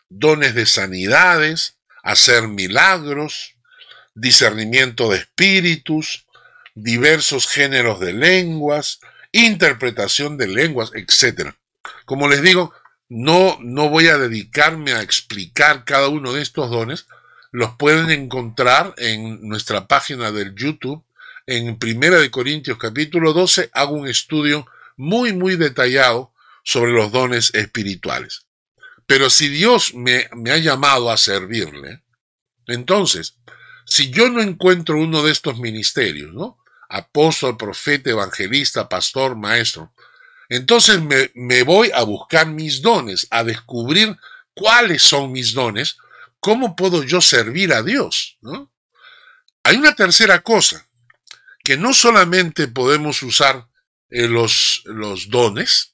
dones 0.08 0.56
de 0.56 0.66
sanidades, 0.66 1.78
hacer 2.04 2.48
milagros, 2.48 3.56
discernimiento 4.16 5.10
de 5.10 5.18
espíritus, 5.18 6.26
diversos 6.76 7.48
géneros 7.48 8.00
de 8.00 8.14
lenguas, 8.14 9.00
interpretación 9.32 10.38
de 10.38 10.48
lenguas, 10.48 10.92
etc. 10.94 11.52
Como 12.06 12.28
les 12.28 12.42
digo, 12.42 12.74
no, 13.10 13.58
no 13.62 13.90
voy 13.90 14.08
a 14.08 14.18
dedicarme 14.18 14.94
a 14.94 15.02
explicar 15.02 15.84
cada 15.84 16.08
uno 16.08 16.34
de 16.34 16.42
estos 16.42 16.70
dones, 16.70 17.08
los 17.52 17.76
pueden 17.76 18.12
encontrar 18.12 18.94
en 18.98 19.48
nuestra 19.48 19.88
página 19.88 20.32
del 20.32 20.56
YouTube. 20.56 21.04
En 21.48 21.80
Primera 21.80 22.18
de 22.18 22.30
Corintios 22.30 22.78
capítulo 22.78 23.34
12 23.34 23.72
hago 23.74 23.96
un 23.96 24.08
estudio 24.08 24.68
muy 24.96 25.34
muy 25.34 25.56
detallado 25.56 26.32
sobre 26.64 26.92
los 26.92 27.12
dones 27.12 27.52
espirituales. 27.56 28.46
Pero 29.08 29.32
si 29.32 29.50
Dios 29.50 29.96
me, 29.96 30.30
me 30.36 30.52
ha 30.52 30.58
llamado 30.58 31.10
a 31.10 31.18
servirle, 31.18 32.04
entonces, 32.68 33.36
si 33.86 34.12
yo 34.12 34.30
no 34.30 34.42
encuentro 34.42 35.00
uno 35.00 35.24
de 35.24 35.32
estos 35.32 35.58
ministerios, 35.58 36.32
¿no? 36.32 36.60
apóstol, 36.90 37.56
profeta, 37.56 38.10
evangelista, 38.10 38.90
pastor, 38.90 39.36
maestro. 39.36 39.94
Entonces 40.50 41.00
me, 41.36 41.64
voy 41.64 41.92
a 41.94 42.04
buscar 42.04 42.48
mis 42.48 42.82
dones, 42.82 43.28
a 43.30 43.44
descubrir 43.44 44.18
cuáles 44.56 45.04
son 45.04 45.32
mis 45.32 45.54
dones, 45.54 45.98
cómo 46.40 46.76
puedo 46.76 47.04
yo 47.04 47.22
servir 47.22 47.72
a 47.72 47.84
Dios. 47.84 48.38
¿no? 48.42 48.72
Hay 49.64 49.78
una 49.78 49.96
tercera 49.96 50.42
cosa, 50.42 50.88
que 51.64 51.78
no 51.78 51.94
solamente 51.94 52.68
podemos 52.68 53.22
usar 53.22 53.68
eh, 54.10 54.28
los, 54.28 54.82
los 54.86 55.30
dones, 55.30 55.94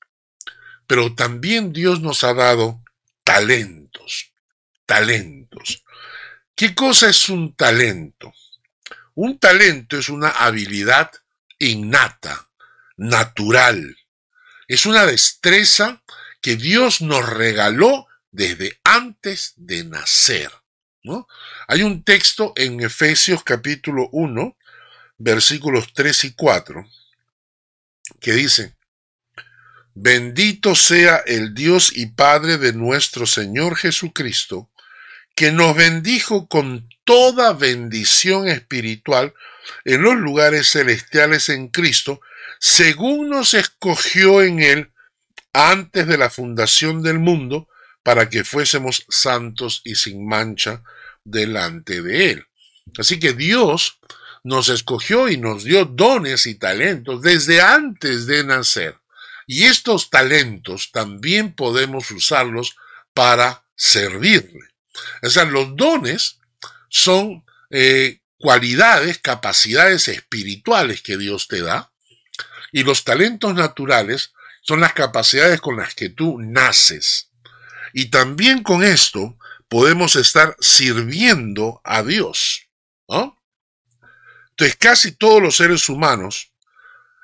pero 0.88 1.14
también 1.14 1.74
Dios 1.74 2.00
nos 2.00 2.24
ha 2.24 2.34
dado 2.34 2.82
talentos, 3.26 4.32
talentos. 4.86 5.84
¿Qué 6.56 6.74
cosa 6.74 7.10
es 7.10 7.28
un 7.28 7.54
talento? 7.56 8.34
Un 9.16 9.38
talento 9.38 9.98
es 9.98 10.08
una 10.08 10.30
habilidad 10.30 11.12
innata, 11.60 12.50
natural. 12.96 13.98
Es 14.68 14.86
una 14.86 15.06
destreza 15.06 16.02
que 16.42 16.56
Dios 16.56 17.02
nos 17.02 17.28
regaló 17.28 18.08
desde 18.32 18.80
antes 18.84 19.54
de 19.58 19.84
nacer. 19.84 20.52
¿no? 21.04 21.28
Hay 21.68 21.84
un 21.84 22.04
texto 22.04 22.54
en 22.56 22.82
Efesios 22.82 23.44
capítulo 23.44 24.10
1, 24.12 24.58
versículos 25.18 25.94
3 25.94 26.24
y 26.26 26.34
4, 26.34 26.86
que 28.20 28.34
dice, 28.34 28.76
Bendito 29.98 30.76
sea 30.76 31.24
el 31.26 31.54
Dios 31.54 31.96
y 31.96 32.08
Padre 32.08 32.58
de 32.58 32.74
nuestro 32.74 33.26
Señor 33.26 33.78
Jesucristo, 33.78 34.70
que 35.36 35.54
nos 35.54 35.76
bendijo 35.76 36.48
con 36.48 36.90
toda 37.06 37.54
bendición 37.54 38.50
espiritual 38.50 39.34
en 39.86 40.02
los 40.02 40.16
lugares 40.16 40.70
celestiales 40.70 41.48
en 41.48 41.70
Cristo, 41.70 42.20
según 42.68 43.30
nos 43.30 43.54
escogió 43.54 44.42
en 44.42 44.60
Él 44.60 44.92
antes 45.54 46.08
de 46.08 46.18
la 46.18 46.32
fundación 46.32 47.04
del 47.04 47.20
mundo, 47.20 47.70
para 48.02 48.28
que 48.28 48.44
fuésemos 48.44 49.06
santos 49.08 49.82
y 49.84 49.94
sin 49.94 50.28
mancha 50.28 50.82
delante 51.24 52.02
de 52.02 52.32
Él. 52.32 52.48
Así 52.98 53.20
que 53.20 53.34
Dios 53.34 54.00
nos 54.44 54.70
escogió 54.70 55.30
y 55.30 55.38
nos 55.38 55.64
dio 55.64 55.86
dones 55.86 56.48
y 56.48 56.56
talentos 56.56 57.22
desde 57.22 57.62
antes 57.62 58.26
de 58.26 58.44
nacer. 58.44 58.98
Y 59.46 59.66
estos 59.66 60.10
talentos 60.10 60.90
también 60.92 61.54
podemos 61.54 62.10
usarlos 62.10 62.76
para 63.14 63.64
servirle. 63.76 64.72
O 65.22 65.30
sea, 65.30 65.46
los 65.46 65.76
dones 65.76 66.40
son 66.90 67.46
eh, 67.70 68.22
cualidades, 68.40 69.20
capacidades 69.20 70.08
espirituales 70.08 71.04
que 71.04 71.18
Dios 71.18 71.48
te 71.48 71.62
da. 71.62 71.92
Y 72.75 72.84
los 72.84 73.05
talentos 73.05 73.55
naturales 73.55 74.34
son 74.62 74.82
las 74.82 74.91
capacidades 74.91 75.62
con 75.62 75.77
las 75.77 75.96
que 75.96 76.10
tú 76.10 76.39
naces. 76.39 77.32
Y 77.94 78.08
también 78.08 78.63
con 78.63 78.84
esto 78.84 79.38
podemos 79.70 80.17
estar 80.17 80.58
sirviendo 80.60 81.79
a 81.86 82.03
Dios. 82.03 82.67
Entonces 83.08 84.75
casi 84.77 85.13
todos 85.13 85.41
los 85.41 85.55
seres 85.55 85.88
humanos, 85.88 86.51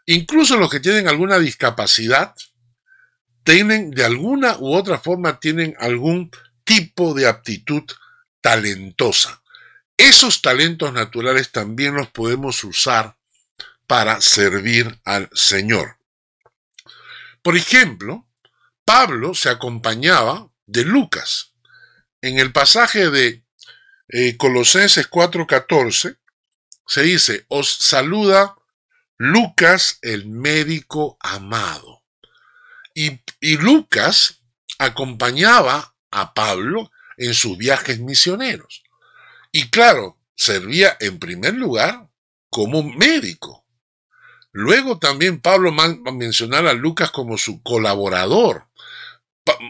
incluso 0.06 0.56
los 0.56 0.72
que 0.72 0.80
tienen 0.80 1.10
alguna 1.10 1.38
discapacidad, 1.38 2.34
tienen 3.44 3.92
de 3.92 4.06
alguna 4.06 4.56
u 4.58 4.74
otra 4.74 5.00
forma 5.00 5.42
tienen 5.42 5.76
algún 5.80 6.32
tipo 6.64 7.14
de 7.14 7.28
aptitud 7.28 7.84
talentosa. 8.40 9.44
Esos 9.98 10.42
talentos 10.42 10.94
naturales 10.94 11.52
también 11.52 11.96
los 11.96 12.08
podemos 12.08 12.64
usar 12.64 13.18
para 13.92 14.22
servir 14.22 15.02
al 15.04 15.30
Señor. 15.34 15.98
Por 17.42 17.58
ejemplo, 17.58 18.26
Pablo 18.86 19.34
se 19.36 19.50
acompañaba 19.50 20.50
de 20.66 20.86
Lucas. 20.86 21.56
En 22.22 22.40
el 22.40 22.54
pasaje 22.54 23.10
de 23.10 23.44
eh, 24.08 24.38
Colosenses 24.38 25.10
4:14 25.10 26.18
se 26.88 27.02
dice, 27.02 27.46
os 27.50 27.70
saluda 27.70 28.56
Lucas 29.18 30.00
el 30.02 30.26
médico 30.26 31.18
amado. 31.20 32.02
Y, 32.96 33.20
y 33.42 33.58
Lucas 33.58 34.40
acompañaba 34.78 35.98
a 36.12 36.34
Pablo 36.34 36.94
en 37.18 37.34
sus 37.34 37.58
viajes 37.58 38.00
misioneros. 38.00 38.84
Y 39.52 39.70
claro, 39.70 40.18
servía 40.38 40.96
en 41.02 41.20
primer 41.20 41.56
lugar 41.56 42.08
como 42.50 42.84
médico. 42.84 43.61
Luego 44.52 45.00
también 45.00 45.40
Pablo 45.40 45.74
va 45.76 45.86
a 45.86 46.12
mencionar 46.12 46.68
a 46.68 46.74
Lucas 46.74 47.12
como 47.12 47.38
su 47.38 47.62
colaborador. 47.62 48.68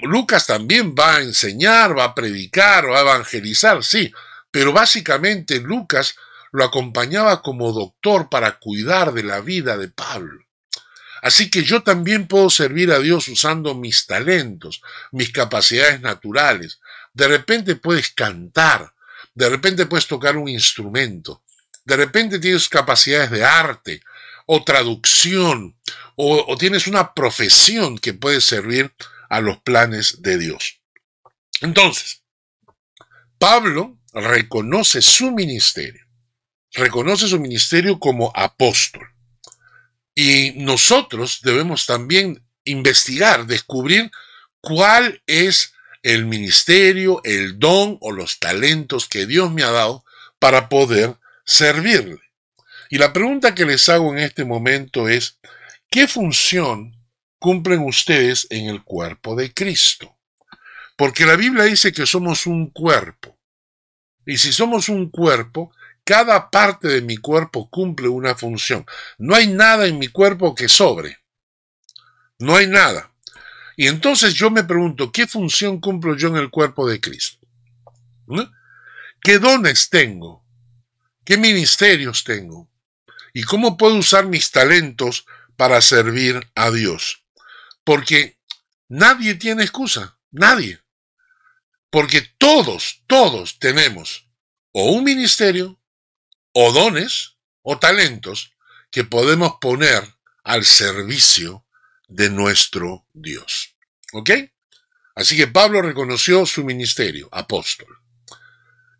Lucas 0.04 0.48
también 0.48 0.96
va 0.98 1.16
a 1.16 1.22
enseñar, 1.22 1.98
va 1.98 2.06
a 2.06 2.16
predicar, 2.16 2.90
va 2.90 3.00
a 3.00 3.02
evangelizar, 3.02 3.84
sí, 3.84 4.12
pero 4.50 4.74
básicamente 4.74 5.60
Lucas 5.60 6.16
lo 6.52 6.66
acompañaba 6.66 7.42
como 7.42 7.72
doctor 7.72 8.30
para 8.30 8.60
cuidar 8.60 9.14
de 9.14 9.24
la 9.24 9.40
vida 9.40 9.78
de 9.78 9.88
Pablo. 9.88 10.46
Así 11.22 11.50
que 11.50 11.64
yo 11.64 11.84
también 11.84 12.28
puedo 12.28 12.50
servir 12.50 12.92
a 12.92 13.00
Dios 13.00 13.28
usando 13.28 13.76
mis 13.76 14.08
talentos, 14.08 14.82
mis 15.12 15.32
capacidades 15.32 16.02
naturales. 16.02 16.80
De 17.14 17.28
repente 17.28 17.76
puedes 17.76 18.10
cantar, 18.10 18.94
de 19.36 19.50
repente 19.50 19.86
puedes 19.86 20.08
tocar 20.08 20.36
un 20.36 20.50
instrumento, 20.50 21.44
de 21.86 21.96
repente 21.96 22.40
tienes 22.40 22.68
capacidades 22.68 23.30
de 23.30 23.46
arte 23.46 24.02
o 24.46 24.64
traducción, 24.64 25.76
o, 26.16 26.56
tienes 26.58 26.88
una 26.88 27.14
profesión 27.14 27.98
que 27.98 28.14
puede 28.14 28.42
servir 28.42 28.94
a 29.30 29.42
los 29.42 29.60
planes 29.60 30.22
de 30.22 30.38
Dios. 30.38 30.82
Entonces, 31.62 32.24
Pablo 33.38 33.98
reconoce 34.14 35.02
su 35.02 35.32
ministerio, 35.32 36.06
reconoce 36.74 37.28
su 37.28 37.40
ministerio 37.40 38.00
como 38.00 38.32
apóstol. 38.36 39.08
Y 40.14 40.52
nosotros 40.58 41.40
debemos 41.42 41.86
también 41.86 42.44
investigar, 42.66 43.48
descubrir 43.48 44.12
cuál 44.60 45.24
es 45.26 45.74
el 46.04 46.26
ministerio, 46.26 47.22
el 47.24 47.60
don 47.60 47.98
o 48.02 48.12
los 48.12 48.40
talentos 48.40 49.08
que 49.08 49.26
Dios 49.26 49.52
me 49.52 49.64
ha 49.64 49.72
dado 49.72 50.04
para 50.40 50.70
poder 50.70 51.16
servirle. 51.46 52.20
Y 52.92 53.00
la 53.00 53.12
pregunta 53.12 53.56
que 53.56 53.66
les 53.66 53.90
hago 53.90 54.12
en 54.12 54.20
este 54.20 54.46
momento 54.46 55.10
es, 55.10 55.40
¿qué 55.90 56.08
función 56.08 57.02
cumplen 57.42 57.80
ustedes 57.80 58.46
en 58.52 58.68
el 58.68 58.84
cuerpo 58.84 59.36
de 59.36 59.52
Cristo. 59.52 60.16
Porque 60.96 61.26
la 61.26 61.36
Biblia 61.36 61.64
dice 61.64 61.92
que 61.92 62.06
somos 62.06 62.46
un 62.46 62.70
cuerpo. 62.70 63.36
Y 64.28 64.38
si 64.38 64.54
somos 64.54 64.90
un 64.90 65.10
cuerpo, 65.10 65.74
cada 66.04 66.52
parte 66.52 66.88
de 66.88 67.02
mi 67.02 67.18
cuerpo 67.18 67.68
cumple 67.68 68.10
una 68.10 68.36
función. 68.36 68.86
No 69.18 69.34
hay 69.34 69.48
nada 69.48 69.88
en 69.88 69.98
mi 69.98 70.08
cuerpo 70.08 70.54
que 70.54 70.70
sobre. 70.70 71.18
No 72.38 72.56
hay 72.56 72.68
nada. 72.68 73.12
Y 73.76 73.88
entonces 73.88 74.36
yo 74.36 74.52
me 74.52 74.64
pregunto, 74.64 75.12
¿qué 75.12 75.26
función 75.26 75.82
cumplo 75.82 76.16
yo 76.16 76.28
en 76.28 76.36
el 76.36 76.52
cuerpo 76.52 76.88
de 76.88 77.02
Cristo? 77.02 77.40
¿Qué 79.20 79.40
dones 79.40 79.90
tengo? 79.90 80.46
¿Qué 81.26 81.38
ministerios 81.38 82.24
tengo? 82.24 82.71
¿Y 83.34 83.44
cómo 83.44 83.78
puedo 83.78 83.96
usar 83.96 84.26
mis 84.26 84.52
talentos 84.52 85.26
para 85.56 85.82
servir 85.82 86.52
a 86.56 86.72
Dios? 86.72 87.24
Porque 87.84 88.40
nadie 88.88 89.36
tiene 89.36 89.64
excusa, 89.64 90.18
nadie. 90.32 90.80
Porque 91.90 92.22
todos, 92.38 93.04
todos 93.08 93.60
tenemos 93.60 94.28
o 94.74 94.92
un 94.92 95.04
ministerio, 95.04 95.80
o 96.54 96.72
dones, 96.72 97.36
o 97.62 97.78
talentos 97.78 98.54
que 98.90 99.04
podemos 99.04 99.56
poner 99.60 100.04
al 100.44 100.66
servicio 100.66 101.66
de 102.08 102.30
nuestro 102.30 103.06
Dios. 103.14 103.76
¿Ok? 104.14 104.32
Así 105.16 105.36
que 105.36 105.48
Pablo 105.48 105.82
reconoció 105.82 106.46
su 106.46 106.64
ministerio, 106.64 107.30
apóstol. 107.32 107.98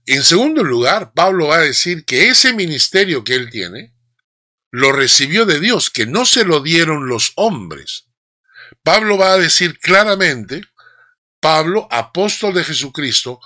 En 0.06 0.24
segundo 0.24 0.64
lugar, 0.64 1.14
Pablo 1.14 1.48
va 1.48 1.58
a 1.58 1.62
decir 1.62 2.06
que 2.06 2.30
ese 2.30 2.54
ministerio 2.54 3.24
que 3.24 3.36
él 3.36 3.50
tiene, 3.50 3.94
lo 4.72 4.92
recibió 4.92 5.46
de 5.46 5.60
Dios, 5.60 5.90
que 5.90 6.06
no 6.06 6.26
se 6.26 6.46
lo 6.46 6.62
dieron 6.62 7.08
los 7.08 7.34
hombres, 7.36 8.08
Pablo 8.84 9.18
va 9.18 9.34
a 9.34 9.38
decir 9.38 9.80
claramente, 9.80 10.64
Pablo, 11.40 11.88
apóstol 11.92 12.54
de 12.54 12.64
Jesucristo, 12.64 13.40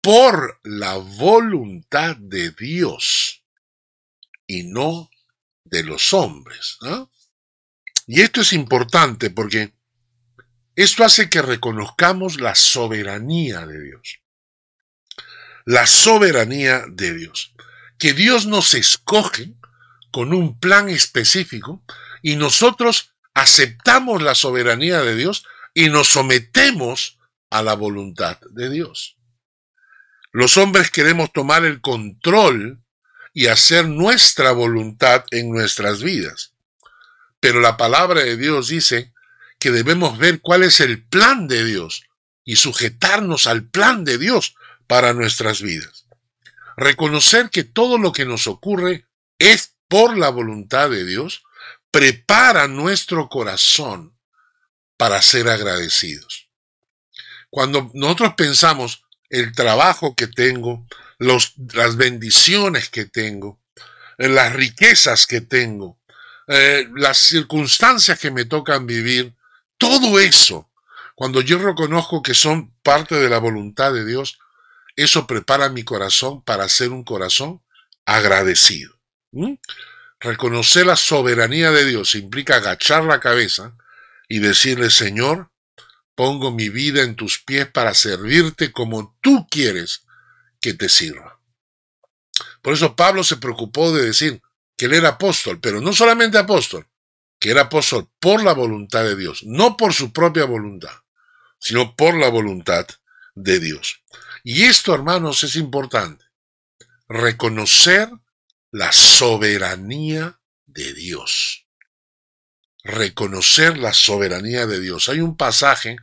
por 0.00 0.60
la 0.62 0.96
voluntad 0.96 2.16
de 2.16 2.52
Dios 2.52 3.42
y 4.46 4.62
no 4.64 5.10
de 5.64 5.82
los 5.82 6.14
hombres. 6.14 6.78
Y 8.06 8.20
esto 8.22 8.40
es 8.40 8.52
importante 8.52 9.30
porque 9.30 9.74
esto 10.76 11.04
hace 11.04 11.28
que 11.28 11.42
reconozcamos 11.42 12.40
la 12.40 12.54
soberanía 12.54 13.66
de 13.66 13.82
Dios. 13.82 14.20
La 15.64 15.86
soberanía 15.86 16.84
de 16.88 17.14
Dios. 17.14 17.52
Que 17.98 18.14
Dios 18.14 18.46
nos 18.46 18.74
escoge 18.74 19.54
con 20.10 20.32
un 20.32 20.58
plan 20.58 20.88
específico 20.88 21.82
y 22.22 22.36
nosotros 22.36 23.14
aceptamos 23.34 24.22
la 24.22 24.34
soberanía 24.34 25.00
de 25.02 25.14
Dios 25.14 25.44
y 25.74 25.88
nos 25.90 26.08
sometemos 26.08 27.18
a 27.50 27.62
la 27.62 27.74
voluntad 27.74 28.38
de 28.50 28.70
Dios. 28.70 29.16
Los 30.32 30.56
hombres 30.56 30.90
queremos 30.90 31.32
tomar 31.32 31.64
el 31.64 31.80
control 31.80 32.82
y 33.32 33.46
hacer 33.46 33.86
nuestra 33.86 34.52
voluntad 34.52 35.24
en 35.30 35.50
nuestras 35.50 36.02
vidas. 36.02 36.54
Pero 37.40 37.60
la 37.60 37.76
palabra 37.76 38.22
de 38.22 38.36
Dios 38.36 38.68
dice 38.68 39.12
que 39.58 39.70
debemos 39.70 40.18
ver 40.18 40.40
cuál 40.40 40.64
es 40.64 40.80
el 40.80 41.04
plan 41.04 41.48
de 41.48 41.64
Dios 41.64 42.02
y 42.44 42.56
sujetarnos 42.56 43.46
al 43.46 43.64
plan 43.64 44.04
de 44.04 44.18
Dios 44.18 44.54
para 44.86 45.12
nuestras 45.12 45.62
vidas. 45.62 46.06
Reconocer 46.76 47.50
que 47.50 47.64
todo 47.64 47.98
lo 47.98 48.12
que 48.12 48.24
nos 48.24 48.46
ocurre 48.46 49.06
es 49.38 49.76
por 49.88 50.16
la 50.16 50.28
voluntad 50.28 50.90
de 50.90 51.04
Dios 51.04 51.42
prepara 51.90 52.68
nuestro 52.68 53.28
corazón 53.28 54.16
para 54.96 55.22
ser 55.22 55.48
agradecidos. 55.48 56.48
Cuando 57.50 57.90
nosotros 57.94 58.34
pensamos 58.36 59.04
el 59.30 59.52
trabajo 59.52 60.14
que 60.14 60.26
tengo, 60.26 60.86
las 61.18 61.96
bendiciones 61.96 62.88
que 62.90 63.06
tengo, 63.06 63.58
las 64.18 64.52
riquezas 64.52 65.26
que 65.26 65.40
tengo, 65.40 65.98
eh, 66.46 66.88
las 66.94 67.18
circunstancias 67.18 68.18
que 68.18 68.30
me 68.30 68.44
tocan 68.44 68.86
vivir, 68.86 69.34
todo 69.78 70.18
eso, 70.18 70.70
cuando 71.14 71.40
yo 71.40 71.58
reconozco 71.58 72.22
que 72.22 72.34
son 72.34 72.74
parte 72.82 73.14
de 73.14 73.28
la 73.28 73.38
voluntad 73.38 73.92
de 73.92 74.04
Dios, 74.04 74.38
eso 74.96 75.26
prepara 75.26 75.68
mi 75.68 75.84
corazón 75.84 76.42
para 76.42 76.68
ser 76.68 76.90
un 76.90 77.04
corazón 77.04 77.62
agradecido. 78.04 78.97
Reconocer 80.20 80.86
la 80.86 80.96
soberanía 80.96 81.70
de 81.70 81.84
Dios 81.84 82.14
implica 82.14 82.56
agachar 82.56 83.04
la 83.04 83.20
cabeza 83.20 83.76
y 84.28 84.40
decirle, 84.40 84.90
Señor, 84.90 85.50
pongo 86.14 86.50
mi 86.50 86.68
vida 86.68 87.02
en 87.02 87.14
tus 87.14 87.38
pies 87.38 87.68
para 87.68 87.94
servirte 87.94 88.72
como 88.72 89.16
tú 89.20 89.46
quieres 89.48 90.04
que 90.60 90.74
te 90.74 90.88
sirva. 90.88 91.38
Por 92.62 92.74
eso 92.74 92.96
Pablo 92.96 93.22
se 93.22 93.36
preocupó 93.36 93.92
de 93.92 94.06
decir 94.06 94.42
que 94.76 94.86
él 94.86 94.94
era 94.94 95.10
apóstol, 95.10 95.60
pero 95.60 95.80
no 95.80 95.92
solamente 95.92 96.38
apóstol, 96.38 96.86
que 97.38 97.50
era 97.50 97.62
apóstol 97.62 98.08
por 98.18 98.42
la 98.42 98.52
voluntad 98.52 99.04
de 99.04 99.16
Dios, 99.16 99.44
no 99.44 99.76
por 99.76 99.94
su 99.94 100.12
propia 100.12 100.44
voluntad, 100.44 100.92
sino 101.58 101.94
por 101.94 102.14
la 102.14 102.28
voluntad 102.28 102.86
de 103.34 103.60
Dios. 103.60 104.02
Y 104.42 104.64
esto, 104.64 104.94
hermanos, 104.94 105.44
es 105.44 105.56
importante. 105.56 106.24
reconocer 107.08 108.10
la 108.70 108.92
soberanía 108.92 110.40
de 110.66 110.92
Dios. 110.94 111.66
Reconocer 112.84 113.78
la 113.78 113.92
soberanía 113.92 114.66
de 114.66 114.80
Dios. 114.80 115.08
Hay 115.08 115.20
un 115.20 115.36
pasaje 115.36 115.96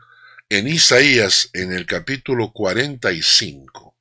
en 0.49 0.67
Isaías 0.67 1.49
en 1.53 1.73
el 1.73 1.85
capítulo 1.85 2.51
45. 2.51 3.95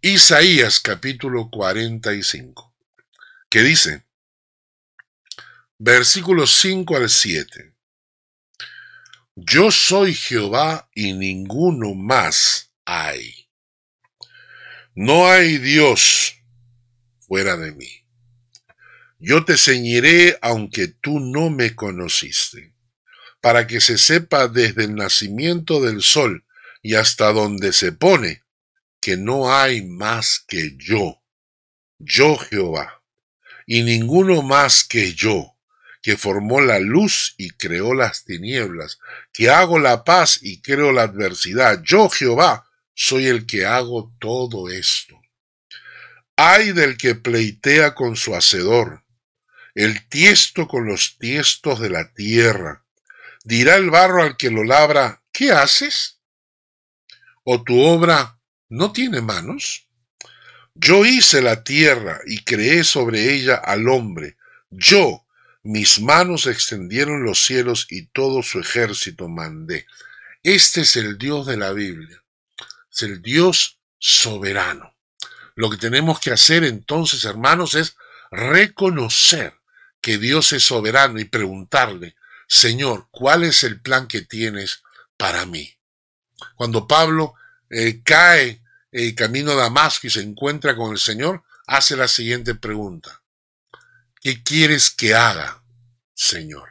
Isaías 0.00 0.78
capítulo 0.78 1.50
45, 1.50 2.72
que 3.50 3.62
dice, 3.62 4.04
versículos 5.76 6.52
5 6.60 6.96
al 6.96 7.10
7, 7.10 7.74
Yo 9.34 9.72
soy 9.72 10.14
Jehová 10.14 10.88
y 10.94 11.14
ninguno 11.14 11.94
más 11.94 12.70
hay. 12.84 13.37
No 15.00 15.28
hay 15.30 15.58
Dios 15.58 16.42
fuera 17.20 17.56
de 17.56 17.70
mí. 17.70 18.04
Yo 19.20 19.44
te 19.44 19.56
ceñiré 19.56 20.36
aunque 20.42 20.88
tú 20.88 21.20
no 21.20 21.50
me 21.50 21.76
conociste 21.76 22.74
para 23.40 23.68
que 23.68 23.80
se 23.80 23.96
sepa 23.96 24.48
desde 24.48 24.82
el 24.86 24.96
nacimiento 24.96 25.80
del 25.80 26.02
sol 26.02 26.44
y 26.82 26.96
hasta 26.96 27.32
donde 27.32 27.72
se 27.72 27.92
pone, 27.92 28.42
que 29.00 29.16
no 29.16 29.54
hay 29.54 29.82
más 29.86 30.44
que 30.48 30.74
yo, 30.76 31.22
yo 32.00 32.36
Jehová, 32.36 33.00
y 33.66 33.84
ninguno 33.84 34.42
más 34.42 34.82
que 34.82 35.14
yo, 35.14 35.54
que 36.02 36.16
formó 36.16 36.60
la 36.60 36.80
luz 36.80 37.36
y 37.38 37.50
creó 37.50 37.94
las 37.94 38.24
tinieblas, 38.24 38.98
que 39.32 39.48
hago 39.48 39.78
la 39.78 40.02
paz 40.02 40.40
y 40.42 40.60
creo 40.60 40.90
la 40.90 41.02
adversidad. 41.02 41.84
Yo 41.84 42.08
Jehová 42.08 42.67
soy 43.00 43.26
el 43.26 43.46
que 43.46 43.64
hago 43.64 44.12
todo 44.18 44.68
esto. 44.68 45.20
Ay 46.34 46.72
del 46.72 46.96
que 46.96 47.14
pleitea 47.14 47.94
con 47.94 48.16
su 48.16 48.34
hacedor, 48.34 49.04
el 49.76 50.08
tiesto 50.08 50.66
con 50.66 50.86
los 50.86 51.16
tiestos 51.18 51.78
de 51.78 51.90
la 51.90 52.12
tierra, 52.12 52.84
Dirá 53.44 53.76
el 53.76 53.88
barro 53.88 54.22
al 54.22 54.36
que 54.36 54.50
lo 54.50 54.62
labra, 54.62 55.22
¿qué 55.32 55.52
haces? 55.52 56.20
¿O 57.44 57.62
tu 57.62 57.80
obra 57.80 58.38
no 58.68 58.92
tiene 58.92 59.22
manos? 59.22 59.88
Yo 60.74 61.06
hice 61.06 61.40
la 61.40 61.64
tierra 61.64 62.20
y 62.26 62.44
creé 62.44 62.84
sobre 62.84 63.32
ella 63.32 63.54
al 63.54 63.88
hombre. 63.88 64.36
Yo, 64.68 65.24
mis 65.62 65.98
manos 65.98 66.46
extendieron 66.46 67.24
los 67.24 67.42
cielos 67.42 67.86
y 67.88 68.08
todo 68.08 68.42
su 68.42 68.60
ejército 68.60 69.28
mandé. 69.28 69.86
Este 70.42 70.82
es 70.82 70.96
el 70.96 71.16
Dios 71.16 71.46
de 71.46 71.56
la 71.56 71.72
Biblia. 71.72 72.22
Es 72.98 73.04
el 73.04 73.22
Dios 73.22 73.78
soberano. 74.00 74.92
Lo 75.54 75.70
que 75.70 75.76
tenemos 75.76 76.18
que 76.18 76.32
hacer 76.32 76.64
entonces, 76.64 77.24
hermanos, 77.24 77.76
es 77.76 77.96
reconocer 78.32 79.54
que 80.00 80.18
Dios 80.18 80.52
es 80.52 80.64
soberano 80.64 81.20
y 81.20 81.24
preguntarle, 81.24 82.16
Señor, 82.48 83.06
¿cuál 83.12 83.44
es 83.44 83.62
el 83.62 83.80
plan 83.80 84.08
que 84.08 84.22
tienes 84.22 84.82
para 85.16 85.46
mí? 85.46 85.76
Cuando 86.56 86.88
Pablo 86.88 87.34
eh, 87.70 88.02
cae 88.02 88.62
el 88.90 89.14
camino 89.14 89.52
a 89.52 89.56
Damasco 89.56 90.08
y 90.08 90.10
se 90.10 90.22
encuentra 90.22 90.74
con 90.74 90.90
el 90.90 90.98
Señor, 90.98 91.44
hace 91.68 91.96
la 91.96 92.08
siguiente 92.08 92.56
pregunta. 92.56 93.22
¿Qué 94.20 94.42
quieres 94.42 94.90
que 94.90 95.14
haga, 95.14 95.62
Señor? 96.14 96.70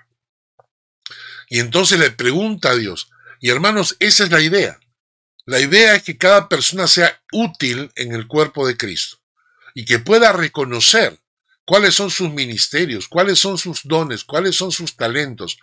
Y 1.47 1.59
entonces 1.59 1.97
le 1.97 2.11
pregunta 2.11 2.71
a 2.71 2.75
Dios. 2.75 3.09
Y 3.39 3.49
hermanos, 3.49 3.95
esa 4.01 4.25
es 4.25 4.31
la 4.31 4.41
idea. 4.41 4.77
La 5.47 5.61
idea 5.61 5.95
es 5.95 6.03
que 6.03 6.17
cada 6.17 6.49
persona 6.49 6.87
sea 6.87 7.21
útil 7.31 7.89
en 7.95 8.13
el 8.13 8.27
cuerpo 8.27 8.67
de 8.67 8.75
Cristo 8.75 9.17
y 9.73 9.85
que 9.85 9.97
pueda 9.97 10.33
reconocer 10.33 11.21
cuáles 11.63 11.95
son 11.95 12.11
sus 12.11 12.29
ministerios, 12.29 13.07
cuáles 13.07 13.39
son 13.39 13.57
sus 13.57 13.87
dones, 13.87 14.25
cuáles 14.25 14.57
son 14.57 14.73
sus 14.73 14.97
talentos, 14.97 15.57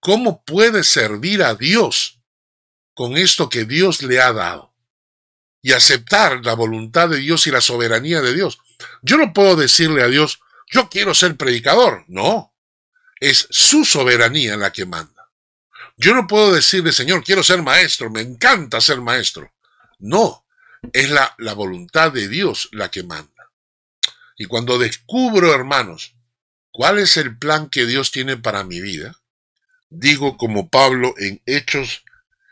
cómo 0.00 0.42
puede 0.42 0.82
servir 0.84 1.42
a 1.42 1.54
Dios 1.54 2.18
con 2.94 3.18
esto 3.18 3.50
que 3.50 3.66
Dios 3.66 4.00
le 4.00 4.22
ha 4.22 4.32
dado 4.32 4.72
y 5.60 5.72
aceptar 5.72 6.42
la 6.42 6.54
voluntad 6.54 7.10
de 7.10 7.18
Dios 7.18 7.46
y 7.46 7.50
la 7.50 7.60
soberanía 7.60 8.22
de 8.22 8.32
Dios. 8.32 8.58
Yo 9.02 9.18
no 9.18 9.34
puedo 9.34 9.54
decirle 9.54 10.02
a 10.02 10.08
Dios, 10.08 10.40
yo 10.70 10.88
quiero 10.88 11.14
ser 11.14 11.36
predicador, 11.36 12.06
no, 12.08 12.54
es 13.20 13.46
su 13.50 13.84
soberanía 13.84 14.56
la 14.56 14.72
que 14.72 14.86
manda. 14.86 15.15
Yo 15.96 16.14
no 16.14 16.26
puedo 16.26 16.54
decirle, 16.54 16.92
Señor, 16.92 17.24
quiero 17.24 17.42
ser 17.42 17.62
maestro, 17.62 18.10
me 18.10 18.20
encanta 18.20 18.80
ser 18.80 19.00
maestro. 19.00 19.52
No, 19.98 20.44
es 20.92 21.10
la, 21.10 21.34
voluntad 21.54 22.12
de 22.12 22.28
Dios 22.28 22.68
la 22.72 22.90
que 22.90 23.02
manda. 23.02 23.50
Y 24.36 24.44
cuando 24.44 24.78
descubro, 24.78 25.54
hermanos, 25.54 26.14
cuál 26.70 26.98
es 26.98 27.16
el 27.16 27.38
plan 27.38 27.70
que 27.70 27.86
Dios 27.86 28.10
tiene 28.10 28.36
para 28.36 28.62
mi 28.62 28.80
vida, 28.80 29.18
digo 29.88 30.36
como 30.36 30.68
Pablo 30.68 31.14
en 31.16 31.40
Hechos 31.46 32.04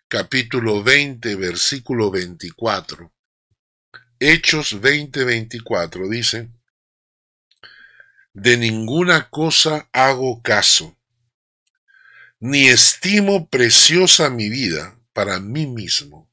capítulo 0.09 0.83
20, 0.83 1.35
versículo 1.37 2.11
24. 2.11 3.12
Hechos 4.20 4.80
20, 4.80 5.24
24 5.24 6.09
dice, 6.09 6.48
de 8.33 8.57
ninguna 8.57 9.28
cosa 9.28 9.88
hago 9.92 10.40
caso, 10.42 10.96
ni 12.44 12.68
estimo 12.68 13.48
preciosa 13.48 14.28
mi 14.28 14.50
vida 14.50 15.00
para 15.14 15.40
mí 15.40 15.66
mismo, 15.66 16.30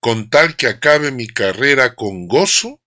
con 0.00 0.30
tal 0.30 0.56
que 0.56 0.66
acabe 0.66 1.12
mi 1.12 1.26
carrera 1.26 1.94
con 1.94 2.26
gozo 2.26 2.80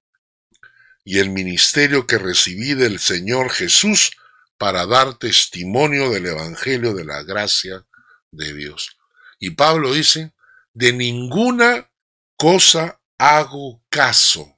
y 1.03 1.19
el 1.19 1.29
ministerio 1.29 2.07
que 2.07 2.17
recibí 2.17 2.73
del 2.73 2.97
Señor 2.97 3.51
Jesús 3.51 4.17
para 4.57 4.87
dar 4.87 5.19
testimonio 5.19 6.09
del 6.09 6.25
Evangelio 6.25 6.95
de 6.95 7.05
la 7.05 7.21
gracia 7.21 7.85
de 8.31 8.51
Dios. 8.51 8.97
Y 9.37 9.51
Pablo 9.51 9.93
dice, 9.93 10.33
de 10.73 10.93
ninguna 10.93 11.91
cosa 12.35 12.99
hago 13.19 13.83
caso, 13.89 14.57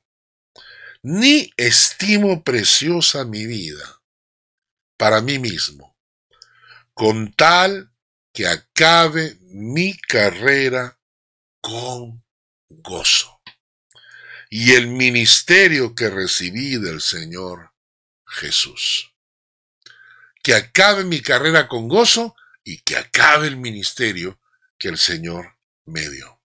ni 1.01 1.51
estimo 1.58 2.41
preciosa 2.41 3.25
mi 3.25 3.45
vida 3.45 4.01
para 4.95 5.19
mí 5.19 5.39
mismo, 5.39 5.92
con 6.93 7.34
tal 7.34 7.91
que 8.34 8.47
acabe 8.47 9.38
mi 9.51 9.97
carrera 9.97 10.99
con 11.62 12.23
gozo 12.69 13.41
y 14.49 14.73
el 14.73 14.88
ministerio 14.88 15.95
que 15.95 16.10
recibí 16.10 16.77
del 16.77 17.01
Señor 17.01 17.73
Jesús. 18.27 19.13
Que 20.43 20.53
acabe 20.53 21.03
mi 21.06 21.21
carrera 21.21 21.67
con 21.67 21.88
gozo 21.88 22.36
y 22.63 22.77
que 22.82 22.97
acabe 22.97 23.47
el 23.47 23.58
ministerio 23.58 24.39
que 24.77 24.89
el 24.89 24.97
Señor 24.97 25.58
me 25.86 26.08
dio. 26.08 26.39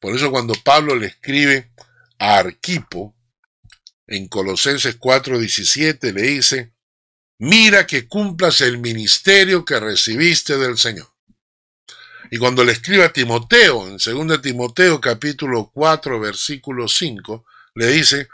Por 0.00 0.16
eso 0.16 0.30
cuando 0.30 0.54
Pablo 0.54 0.96
le 0.96 1.06
escribe 1.06 1.70
a 2.18 2.38
Arquipo, 2.38 3.14
en 4.08 4.26
Colosenses 4.26 4.98
4:17 4.98 6.12
le 6.12 6.22
dice, 6.22 6.72
mira 7.40 7.86
que 7.86 8.06
cumplas 8.06 8.60
el 8.60 8.78
ministerio 8.78 9.64
que 9.64 9.80
recibiste 9.80 10.58
del 10.58 10.76
Señor. 10.76 11.08
Y 12.30 12.36
cuando 12.36 12.62
le 12.64 12.72
escribe 12.72 13.04
a 13.04 13.12
Timoteo, 13.12 13.88
en 13.88 13.96
2 13.96 14.42
Timoteo 14.42 15.00
capítulo 15.00 15.70
4, 15.72 16.20
versículo 16.20 16.86
5, 16.86 17.44
le 17.74 17.86
dice, 17.86 18.28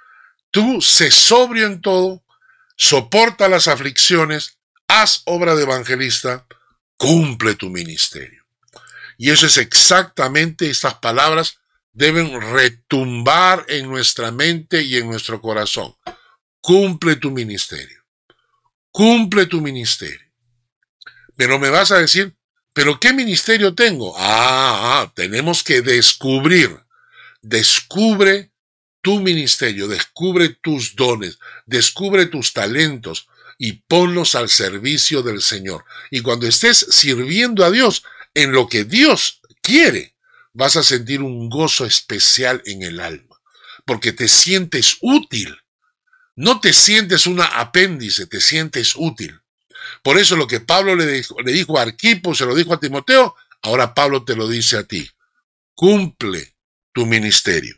tú 0.50 0.82
sé 0.82 1.10
sobrio 1.10 1.66
en 1.66 1.80
todo, 1.80 2.24
soporta 2.76 3.48
las 3.48 3.68
aflicciones, 3.68 4.58
haz 4.88 5.22
obra 5.24 5.54
de 5.54 5.62
evangelista, 5.62 6.44
cumple 6.96 7.54
tu 7.54 7.70
ministerio. 7.70 8.44
Y 9.16 9.30
eso 9.30 9.46
es 9.46 9.56
exactamente, 9.56 10.68
estas 10.68 10.94
palabras 10.94 11.60
deben 11.92 12.40
retumbar 12.40 13.64
en 13.68 13.88
nuestra 13.88 14.32
mente 14.32 14.82
y 14.82 14.96
en 14.96 15.06
nuestro 15.06 15.40
corazón. 15.40 15.94
Cumple 16.60 17.16
tu 17.16 17.30
ministerio. 17.30 18.05
Cumple 18.96 19.44
tu 19.44 19.60
ministerio. 19.60 20.26
Pero 21.36 21.58
me 21.58 21.68
vas 21.68 21.90
a 21.92 21.98
decir, 21.98 22.34
¿Pero 22.76 23.00
qué 23.00 23.14
ministerio 23.14 23.74
tengo? 23.74 24.14
Ah, 24.18 25.00
ah, 25.00 25.12
tenemos 25.16 25.64
que 25.64 25.80
descubrir. 25.80 26.78
Descubre 27.40 28.52
tu 29.00 29.18
ministerio, 29.20 29.88
descubre 29.88 30.50
tus 30.60 30.94
dones, 30.94 31.38
descubre 31.64 32.26
tus 32.26 32.52
talentos 32.52 33.28
y 33.56 33.72
ponlos 33.88 34.34
al 34.34 34.50
servicio 34.50 35.22
del 35.22 35.40
Señor. 35.40 35.86
Y 36.10 36.20
cuando 36.20 36.46
estés 36.46 36.86
sirviendo 36.90 37.64
a 37.64 37.70
Dios 37.70 38.02
en 38.34 38.52
lo 38.52 38.68
que 38.68 38.84
Dios 38.84 39.40
quiere, 39.62 40.14
vas 40.52 40.76
a 40.76 40.82
sentir 40.82 41.22
un 41.22 41.48
gozo 41.48 41.86
especial 41.86 42.60
en 42.66 42.82
el 42.82 43.00
alma, 43.00 43.40
porque 43.86 44.12
te 44.12 44.28
sientes 44.28 44.98
útil. 45.00 45.56
No 46.36 46.60
te 46.60 46.72
sientes 46.72 47.26
una 47.26 47.46
apéndice, 47.46 48.26
te 48.26 48.40
sientes 48.40 48.92
útil. 48.94 49.40
Por 50.02 50.18
eso 50.18 50.36
lo 50.36 50.46
que 50.46 50.60
Pablo 50.60 50.94
le 50.94 51.06
dijo, 51.06 51.40
le 51.40 51.52
dijo 51.52 51.78
a 51.78 51.82
Arquipo, 51.82 52.34
se 52.34 52.44
lo 52.44 52.54
dijo 52.54 52.74
a 52.74 52.80
Timoteo, 52.80 53.34
ahora 53.62 53.94
Pablo 53.94 54.24
te 54.24 54.36
lo 54.36 54.46
dice 54.46 54.76
a 54.76 54.84
ti. 54.84 55.10
Cumple 55.74 56.54
tu 56.92 57.06
ministerio. 57.06 57.76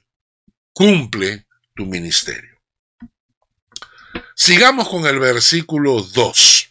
cumple 0.73 1.47
tu 1.75 1.87
ministerio. 1.87 2.61
Sigamos 4.37 4.89
con 4.89 5.07
el 5.07 5.19
versículo 5.19 6.03
2. 6.03 6.69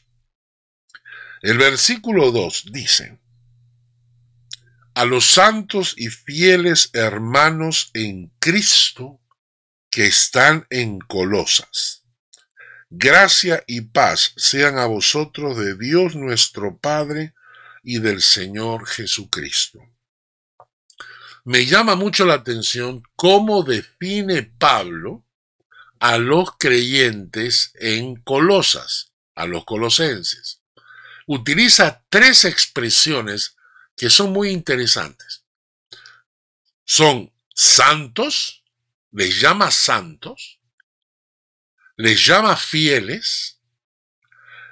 El 1.42 1.58
versículo 1.58 2.32
2 2.32 2.72
dice, 2.72 3.20
a 4.94 5.04
los 5.04 5.26
santos 5.26 5.94
y 5.98 6.08
fieles 6.08 6.90
hermanos 6.94 7.92
en 7.94 8.32
Cristo 8.40 9.20
que 9.98 10.06
están 10.06 10.68
en 10.70 11.00
Colosas. 11.00 12.04
Gracia 12.88 13.64
y 13.66 13.82
paz 13.82 14.32
sean 14.38 14.78
a 14.78 14.86
vosotros 14.86 15.58
de 15.58 15.76
Dios 15.76 16.16
nuestro 16.16 16.78
Padre 16.78 17.34
y 17.82 17.98
del 17.98 18.22
Señor 18.22 18.86
Jesucristo. 18.86 19.80
Me 21.46 21.66
llama 21.66 21.96
mucho 21.96 22.28
la 22.28 22.36
atención 22.36 23.02
cómo 23.16 23.64
define 23.64 24.44
Pablo 24.44 25.26
a 26.00 26.20
los 26.20 26.52
creyentes 26.60 27.72
en 27.80 28.18
Colosas, 28.18 29.14
a 29.34 29.48
los 29.48 29.66
colosenses. 29.66 30.62
Utiliza 31.26 32.06
tres 32.10 32.46
expresiones 32.46 33.58
que 33.96 34.12
son 34.12 34.32
muy 34.32 34.50
interesantes. 34.52 35.44
Son 36.86 37.34
santos, 37.56 38.57
les 39.12 39.40
llama 39.40 39.72
santos, 39.72 40.60
les 41.96 42.26
llama 42.26 42.56
fieles 42.56 43.62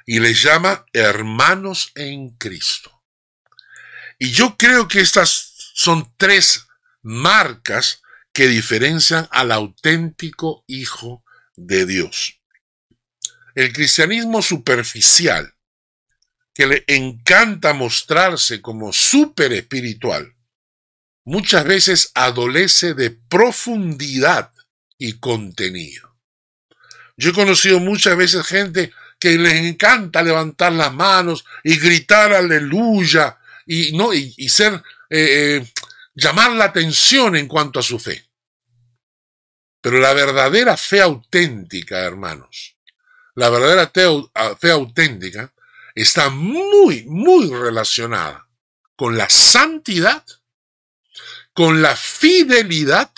y 0.05 0.19
les 0.19 0.41
llama 0.41 0.85
hermanos 0.93 1.91
en 1.95 2.35
Cristo. 2.37 3.03
Y 4.19 4.31
yo 4.31 4.55
creo 4.57 4.87
que 4.87 5.01
estas 5.01 5.71
son 5.73 6.13
tres 6.17 6.67
marcas 7.01 8.01
que 8.31 8.47
diferencian 8.47 9.27
al 9.31 9.51
auténtico 9.51 10.63
Hijo 10.67 11.23
de 11.55 11.85
Dios. 11.85 12.41
El 13.55 13.71
cristianismo 13.71 14.41
superficial 14.41 15.55
que 16.53 16.67
le 16.67 16.83
encanta 16.87 17.73
mostrarse 17.73 18.61
como 18.61 18.93
súper 18.93 19.51
espiritual, 19.53 20.34
muchas 21.25 21.65
veces 21.65 22.11
adolece 22.13 22.93
de 22.93 23.11
profundidad 23.11 24.51
y 24.97 25.19
contenido. 25.19 26.15
Yo 27.17 27.31
he 27.31 27.33
conocido 27.33 27.79
muchas 27.79 28.15
veces 28.15 28.45
gente 28.45 28.93
que 29.19 29.37
les 29.37 29.53
encanta 29.53 30.21
levantar 30.21 30.73
las 30.73 30.93
manos 30.93 31.45
y 31.63 31.77
gritar 31.77 32.33
aleluya 32.33 33.37
y, 33.65 33.97
no, 33.97 34.13
y, 34.13 34.49
ser, 34.49 34.73
eh, 35.09 35.61
eh, 35.61 35.71
llamar 36.13 36.51
la 36.51 36.65
atención 36.65 37.35
en 37.35 37.47
cuanto 37.47 37.79
a 37.79 37.83
su 37.83 37.97
fe. 37.97 38.25
Pero 39.81 39.99
la 39.99 40.13
verdadera 40.13 40.77
fe 40.77 41.01
auténtica, 41.01 41.99
hermanos, 41.99 42.75
la 43.35 43.49
verdadera 43.49 43.91
fe 44.57 44.71
auténtica 44.71 45.53
está 45.93 46.29
muy, 46.29 47.03
muy 47.05 47.49
relacionada 47.51 48.47
con 48.95 49.17
la 49.17 49.29
santidad, 49.29 50.23
con 51.55 51.81
la 51.81 51.95
fidelidad 51.95 53.11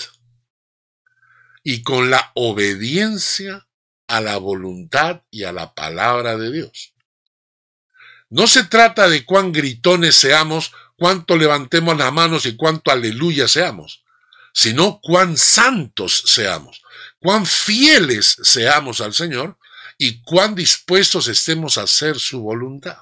y 1.63 1.81
con 1.81 2.11
la 2.11 2.31
obediencia 2.35 3.67
a 4.07 4.21
la 4.21 4.37
voluntad 4.37 5.23
y 5.31 5.43
a 5.43 5.51
la 5.51 5.73
palabra 5.73 6.37
de 6.37 6.51
Dios. 6.51 6.93
No 8.29 8.45
se 8.45 8.63
trata 8.63 9.09
de 9.09 9.25
cuán 9.25 9.51
gritones 9.51 10.15
seamos, 10.15 10.71
cuánto 10.97 11.35
levantemos 11.35 11.97
las 11.97 12.13
manos 12.13 12.45
y 12.45 12.55
cuánto 12.55 12.91
aleluya 12.91 13.47
seamos, 13.47 14.03
sino 14.53 14.99
cuán 15.01 15.35
santos 15.35 16.21
seamos, 16.27 16.83
cuán 17.19 17.43
fieles 17.43 18.37
seamos 18.43 19.01
al 19.01 19.15
Señor 19.15 19.57
y 19.97 20.21
cuán 20.21 20.53
dispuestos 20.53 21.27
estemos 21.27 21.79
a 21.79 21.83
hacer 21.83 22.19
su 22.19 22.41
voluntad. 22.41 22.99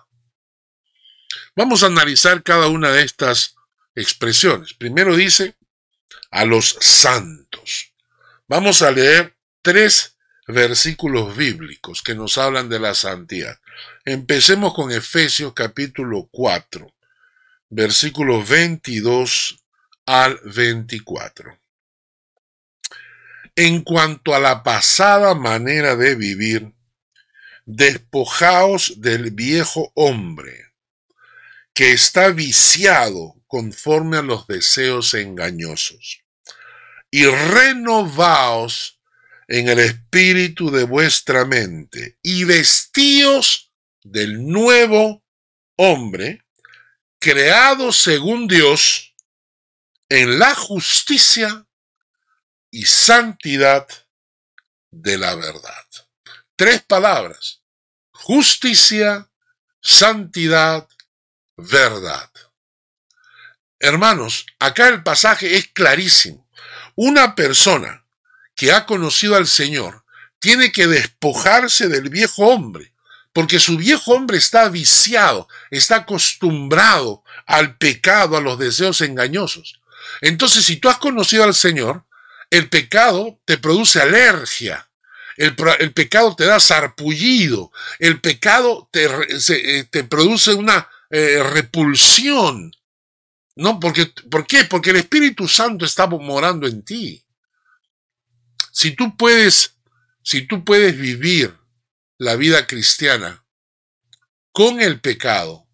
Vamos 1.57 1.83
a 1.83 1.87
analizar 1.87 2.41
cada 2.41 2.67
una 2.67 2.91
de 2.91 3.03
estas 3.03 3.55
expresiones. 3.95 4.73
Primero 4.73 5.15
dice 5.15 5.55
a 6.31 6.45
los 6.45 6.77
santos. 6.81 7.93
Vamos 8.47 8.81
a 8.81 8.91
leer 8.91 9.35
tres 9.61 10.17
versículos 10.47 11.35
bíblicos 11.35 12.01
que 12.03 12.13
nos 12.13 12.37
hablan 12.37 12.69
de 12.69 12.79
la 12.79 12.93
santidad. 12.93 13.59
Empecemos 14.03 14.73
con 14.73 14.91
Efesios 14.91 15.53
capítulo 15.53 16.29
4, 16.31 16.93
versículos 17.69 18.47
22 18.47 19.63
al 20.05 20.39
24. 20.43 21.57
En 23.55 23.81
cuanto 23.81 24.35
a 24.35 24.39
la 24.39 24.63
pasada 24.63 25.33
manera 25.33 25.95
de 25.95 26.15
vivir, 26.15 26.73
despojaos 27.65 29.01
del 29.01 29.31
viejo 29.31 29.91
hombre, 29.95 30.73
que 31.73 31.93
está 31.93 32.29
viciado 32.29 33.34
conforme 33.47 34.17
a 34.17 34.21
los 34.21 34.47
deseos 34.47 35.13
engañosos, 35.13 36.23
y 37.11 37.25
renovaos 37.25 38.99
en 39.47 39.69
el 39.69 39.79
espíritu 39.79 40.71
de 40.71 40.83
vuestra 40.83 41.45
mente, 41.45 42.17
y 42.21 42.43
vestíos 42.43 43.71
del 44.03 44.45
nuevo 44.45 45.23
hombre, 45.77 46.45
creado 47.19 47.91
según 47.91 48.47
Dios, 48.47 49.15
en 50.09 50.37
la 50.39 50.53
justicia 50.53 51.65
y 52.71 52.85
santidad 52.85 53.87
de 54.91 55.17
la 55.17 55.35
verdad. 55.35 55.85
Tres 56.55 56.83
palabras. 56.83 57.63
Justicia, 58.11 59.29
santidad, 59.81 60.87
verdad. 61.57 62.31
Hermanos, 63.79 64.45
acá 64.59 64.87
el 64.87 65.03
pasaje 65.03 65.57
es 65.57 65.67
clarísimo. 65.67 66.47
Una 66.95 67.35
persona 67.35 68.05
que 68.55 68.71
ha 68.71 68.85
conocido 68.85 69.35
al 69.35 69.47
Señor 69.47 70.05
tiene 70.39 70.71
que 70.71 70.87
despojarse 70.87 71.87
del 71.87 72.09
viejo 72.09 72.47
hombre, 72.47 72.93
porque 73.33 73.59
su 73.59 73.77
viejo 73.77 74.13
hombre 74.13 74.37
está 74.37 74.69
viciado, 74.69 75.47
está 75.71 75.97
acostumbrado 75.97 77.23
al 77.45 77.77
pecado, 77.77 78.37
a 78.37 78.41
los 78.41 78.57
deseos 78.57 79.01
engañosos. 79.01 79.81
Entonces, 80.21 80.65
si 80.65 80.77
tú 80.77 80.89
has 80.89 80.97
conocido 80.97 81.43
al 81.43 81.53
Señor, 81.53 82.05
el 82.49 82.69
pecado 82.69 83.39
te 83.45 83.57
produce 83.57 84.01
alergia, 84.01 84.87
el, 85.37 85.55
pecado 85.93 86.35
te 86.35 86.45
da 86.45 86.59
sarpullido, 86.59 87.71
el 87.99 88.21
pecado 88.21 88.87
te, 88.91 89.09
eh, 89.49 90.03
produce 90.03 90.53
una 90.53 90.87
eh, 91.09 91.43
repulsión. 91.43 92.71
¿No? 93.55 93.79
Porque, 93.79 94.07
¿Por 94.29 94.45
qué? 94.45 94.65
Porque 94.65 94.89
el 94.89 94.97
Espíritu 94.97 95.47
Santo 95.47 95.85
está 95.85 96.07
morando 96.07 96.67
en 96.67 96.83
ti. 96.83 97.25
Si 98.71 98.95
tú 98.95 99.15
puedes, 99.15 99.77
si 100.21 100.47
tú 100.47 100.65
puedes 100.65 100.97
vivir 100.97 101.55
la 102.17 102.35
vida 102.35 102.67
cristiana 102.67 103.45
con 104.51 104.81
el 104.81 104.99
pecado 104.99 105.67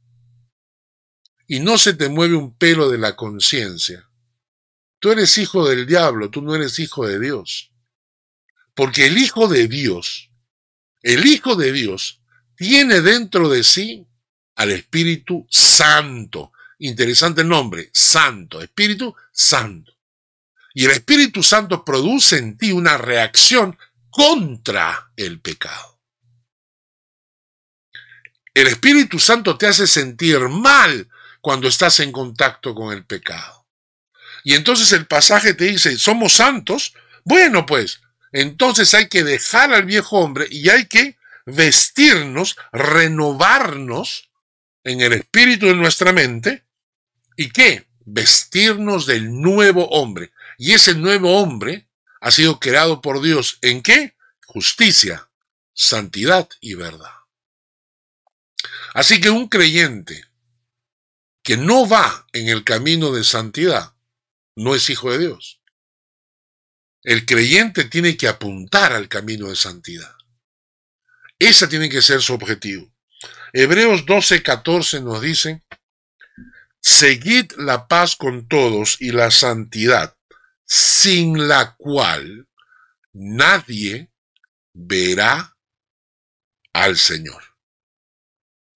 y 1.47 1.59
no 1.59 1.77
se 1.77 1.93
te 1.93 2.09
mueve 2.09 2.35
un 2.35 2.55
pelo 2.55 2.89
de 2.89 2.99
la 2.99 3.15
conciencia, 3.15 4.07
tú 4.99 5.11
eres 5.11 5.37
hijo 5.37 5.67
del 5.67 5.87
diablo, 5.87 6.29
tú 6.29 6.41
no 6.41 6.55
eres 6.55 6.77
hijo 6.77 7.07
de 7.07 7.19
Dios. 7.19 7.71
Porque 8.73 9.07
el 9.07 9.17
Hijo 9.17 9.47
de 9.47 9.67
Dios, 9.67 10.31
el 11.01 11.25
Hijo 11.25 11.55
de 11.55 11.71
Dios, 11.71 12.21
tiene 12.55 13.01
dentro 13.01 13.49
de 13.49 13.63
sí 13.63 14.07
al 14.55 14.71
Espíritu 14.71 15.45
Santo. 15.49 16.51
Interesante 16.83 17.41
el 17.41 17.47
nombre, 17.47 17.91
Santo, 17.93 18.59
Espíritu 18.59 19.15
Santo. 19.31 19.95
Y 20.73 20.85
el 20.85 20.91
Espíritu 20.91 21.43
Santo 21.43 21.85
produce 21.85 22.39
en 22.39 22.57
ti 22.57 22.71
una 22.71 22.97
reacción 22.97 23.77
contra 24.09 25.11
el 25.15 25.39
pecado. 25.39 26.01
El 28.55 28.65
Espíritu 28.65 29.19
Santo 29.19 29.59
te 29.59 29.67
hace 29.67 29.85
sentir 29.85 30.39
mal 30.49 31.07
cuando 31.39 31.67
estás 31.67 31.99
en 31.99 32.11
contacto 32.11 32.73
con 32.73 32.91
el 32.91 33.05
pecado. 33.05 33.67
Y 34.43 34.55
entonces 34.55 34.91
el 34.91 35.05
pasaje 35.05 35.53
te 35.53 35.65
dice, 35.65 35.99
somos 35.99 36.33
santos. 36.33 36.95
Bueno, 37.23 37.67
pues, 37.67 38.01
entonces 38.31 38.91
hay 38.95 39.07
que 39.07 39.23
dejar 39.23 39.71
al 39.71 39.85
viejo 39.85 40.17
hombre 40.17 40.47
y 40.49 40.69
hay 40.69 40.87
que 40.87 41.15
vestirnos, 41.45 42.55
renovarnos 42.71 44.31
en 44.83 45.01
el 45.01 45.13
espíritu 45.13 45.67
de 45.67 45.75
nuestra 45.75 46.11
mente. 46.11 46.65
¿Y 47.41 47.49
qué? 47.49 47.88
Vestirnos 48.06 49.08
del 49.08 49.41
nuevo 49.41 49.88
hombre. 49.89 50.32
Y 50.60 50.73
ese 50.73 50.93
nuevo 50.93 51.41
hombre 51.41 51.89
ha 52.19 52.30
sido 52.30 52.60
creado 52.60 53.01
por 53.01 53.19
Dios 53.19 53.58
en 53.63 53.82
qué? 53.82 54.15
Justicia, 54.45 55.27
santidad 55.73 56.47
y 56.60 56.75
verdad. 56.75 57.15
Así 58.93 59.19
que 59.19 59.32
un 59.32 59.47
creyente 59.47 60.23
que 61.41 61.58
no 61.58 61.89
va 61.89 62.27
en 62.32 62.47
el 62.47 62.63
camino 62.63 63.12
de 63.12 63.23
santidad 63.23 63.95
no 64.56 64.75
es 64.75 64.88
hijo 64.91 65.12
de 65.12 65.17
Dios. 65.17 65.62
El 67.01 67.25
creyente 67.25 67.86
tiene 67.86 68.17
que 68.17 68.27
apuntar 68.27 68.93
al 68.93 69.08
camino 69.08 69.47
de 69.47 69.56
santidad. 69.56 70.15
Ese 71.39 71.67
tiene 71.67 71.89
que 71.89 72.04
ser 72.04 72.21
su 72.21 72.36
objetivo. 72.36 72.93
Hebreos 73.51 74.06
12, 74.06 74.43
14 74.43 75.01
nos 75.01 75.23
dice, 75.23 75.63
seguid 76.81 77.51
la 77.57 77.87
paz 77.87 78.15
con 78.15 78.47
todos 78.47 78.97
y 78.99 79.11
la 79.11 79.31
santidad, 79.31 80.17
sin 80.65 81.47
la 81.47 81.75
cual 81.75 82.47
nadie 83.13 84.11
verá 84.73 85.55
al 86.73 86.97
Señor. 86.97 87.43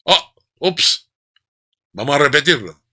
Oh, 0.03 0.33
ups. 0.59 1.09
Vamos 1.91 2.15
a 2.15 2.19
repetirlo. 2.19 2.83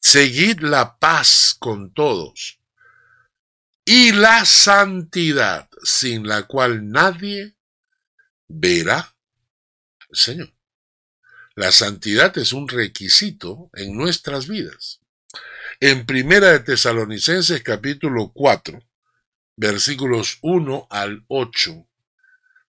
Seguid 0.00 0.60
la 0.60 0.98
paz 0.98 1.56
con 1.58 1.92
todos 1.94 2.60
y 3.84 4.12
la 4.12 4.44
santidad, 4.44 5.68
sin 5.82 6.26
la 6.26 6.44
cual 6.44 6.90
nadie 6.90 7.56
verá 8.48 9.16
al 10.10 10.16
Señor. 10.16 10.53
La 11.56 11.70
santidad 11.70 12.36
es 12.36 12.52
un 12.52 12.66
requisito 12.66 13.70
en 13.74 13.96
nuestras 13.96 14.48
vidas. 14.48 15.00
En 15.78 16.04
Primera 16.04 16.50
de 16.50 16.58
Tesalonicenses 16.58 17.62
capítulo 17.62 18.32
4, 18.34 18.82
versículos 19.56 20.38
1 20.42 20.88
al 20.90 21.24
8. 21.28 21.86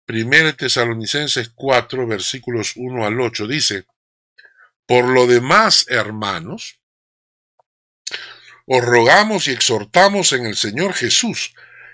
Primera 0.05 0.47
de 0.47 0.53
Tesalonicenses 0.53 1.49
4, 1.55 2.07
versículos 2.07 2.73
1 2.75 3.05
al 3.05 3.21
8 3.21 3.47
dice, 3.47 3.85
Por 4.85 5.05
lo 5.05 5.27
demás, 5.27 5.85
hermanos, 5.87 6.81
os 8.65 8.83
rogamos 8.83 9.47
y 9.47 9.51
exhortamos 9.51 10.33
en 10.33 10.45
el 10.45 10.57
Señor 10.57 10.93
Jesús, 10.93 11.53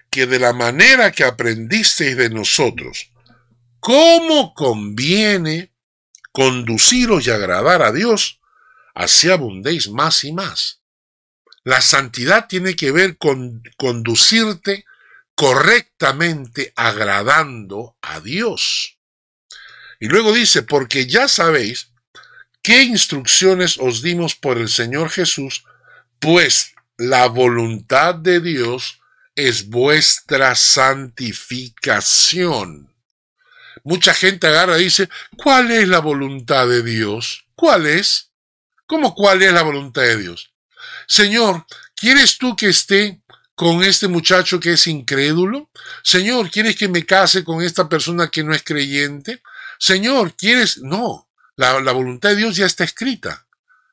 que 0.09 0.25
de 0.25 0.39
la 0.39 0.53
manera 0.53 1.11
que 1.11 1.23
aprendisteis 1.23 2.17
de 2.17 2.31
nosotros, 2.31 3.11
cómo 3.79 4.55
conviene 4.55 5.68
conduciros 6.31 7.27
y 7.27 7.31
agradar 7.31 7.81
a 7.81 7.91
Dios, 7.91 8.39
así 8.93 9.29
abundéis 9.29 9.89
más 9.89 10.23
y 10.23 10.31
más. 10.31 10.81
La 11.63 11.81
santidad 11.81 12.47
tiene 12.47 12.75
que 12.75 12.91
ver 12.91 13.17
con 13.17 13.63
conducirte 13.77 14.85
correctamente 15.35 16.73
agradando 16.75 17.97
a 18.01 18.19
Dios. 18.19 18.97
Y 19.99 20.07
luego 20.07 20.33
dice, 20.33 20.63
porque 20.63 21.07
ya 21.07 21.27
sabéis 21.27 21.91
qué 22.61 22.83
instrucciones 22.83 23.77
os 23.77 24.01
dimos 24.01 24.35
por 24.35 24.57
el 24.57 24.69
Señor 24.69 25.09
Jesús 25.09 25.63
pues 26.19 26.73
la 26.97 27.27
voluntad 27.27 28.15
de 28.15 28.41
Dios 28.41 28.99
es 29.35 29.69
vuestra 29.69 30.55
santificación. 30.55 32.88
Mucha 33.83 34.13
gente 34.13 34.47
agarra 34.47 34.79
y 34.79 34.85
dice, 34.85 35.09
¿cuál 35.37 35.71
es 35.71 35.87
la 35.87 35.99
voluntad 35.99 36.67
de 36.67 36.83
Dios? 36.83 37.45
¿Cuál 37.55 37.87
es? 37.87 38.31
¿Cómo 38.85 39.13
cuál 39.13 39.41
es 39.43 39.53
la 39.53 39.61
voluntad 39.61 40.01
de 40.01 40.17
Dios? 40.17 40.53
Señor, 41.07 41.65
¿quieres 41.95 42.37
tú 42.37 42.55
que 42.55 42.69
esté 42.69 43.21
con 43.55 43.83
este 43.83 44.07
muchacho 44.07 44.59
que 44.59 44.73
es 44.73 44.87
incrédulo? 44.87 45.69
Señor, 46.03 46.49
¿quieres 46.49 46.75
que 46.75 46.87
me 46.87 47.05
case 47.05 47.43
con 47.43 47.61
esta 47.61 47.89
persona 47.89 48.29
que 48.29 48.43
no 48.43 48.53
es 48.53 48.63
creyente? 48.63 49.41
Señor, 49.77 50.35
¿quieres? 50.35 50.79
No, 50.79 51.29
la, 51.55 51.79
la 51.81 51.91
voluntad 51.91 52.29
de 52.29 52.37
Dios 52.37 52.55
ya 52.55 52.65
está 52.65 52.83
escrita. 52.83 53.47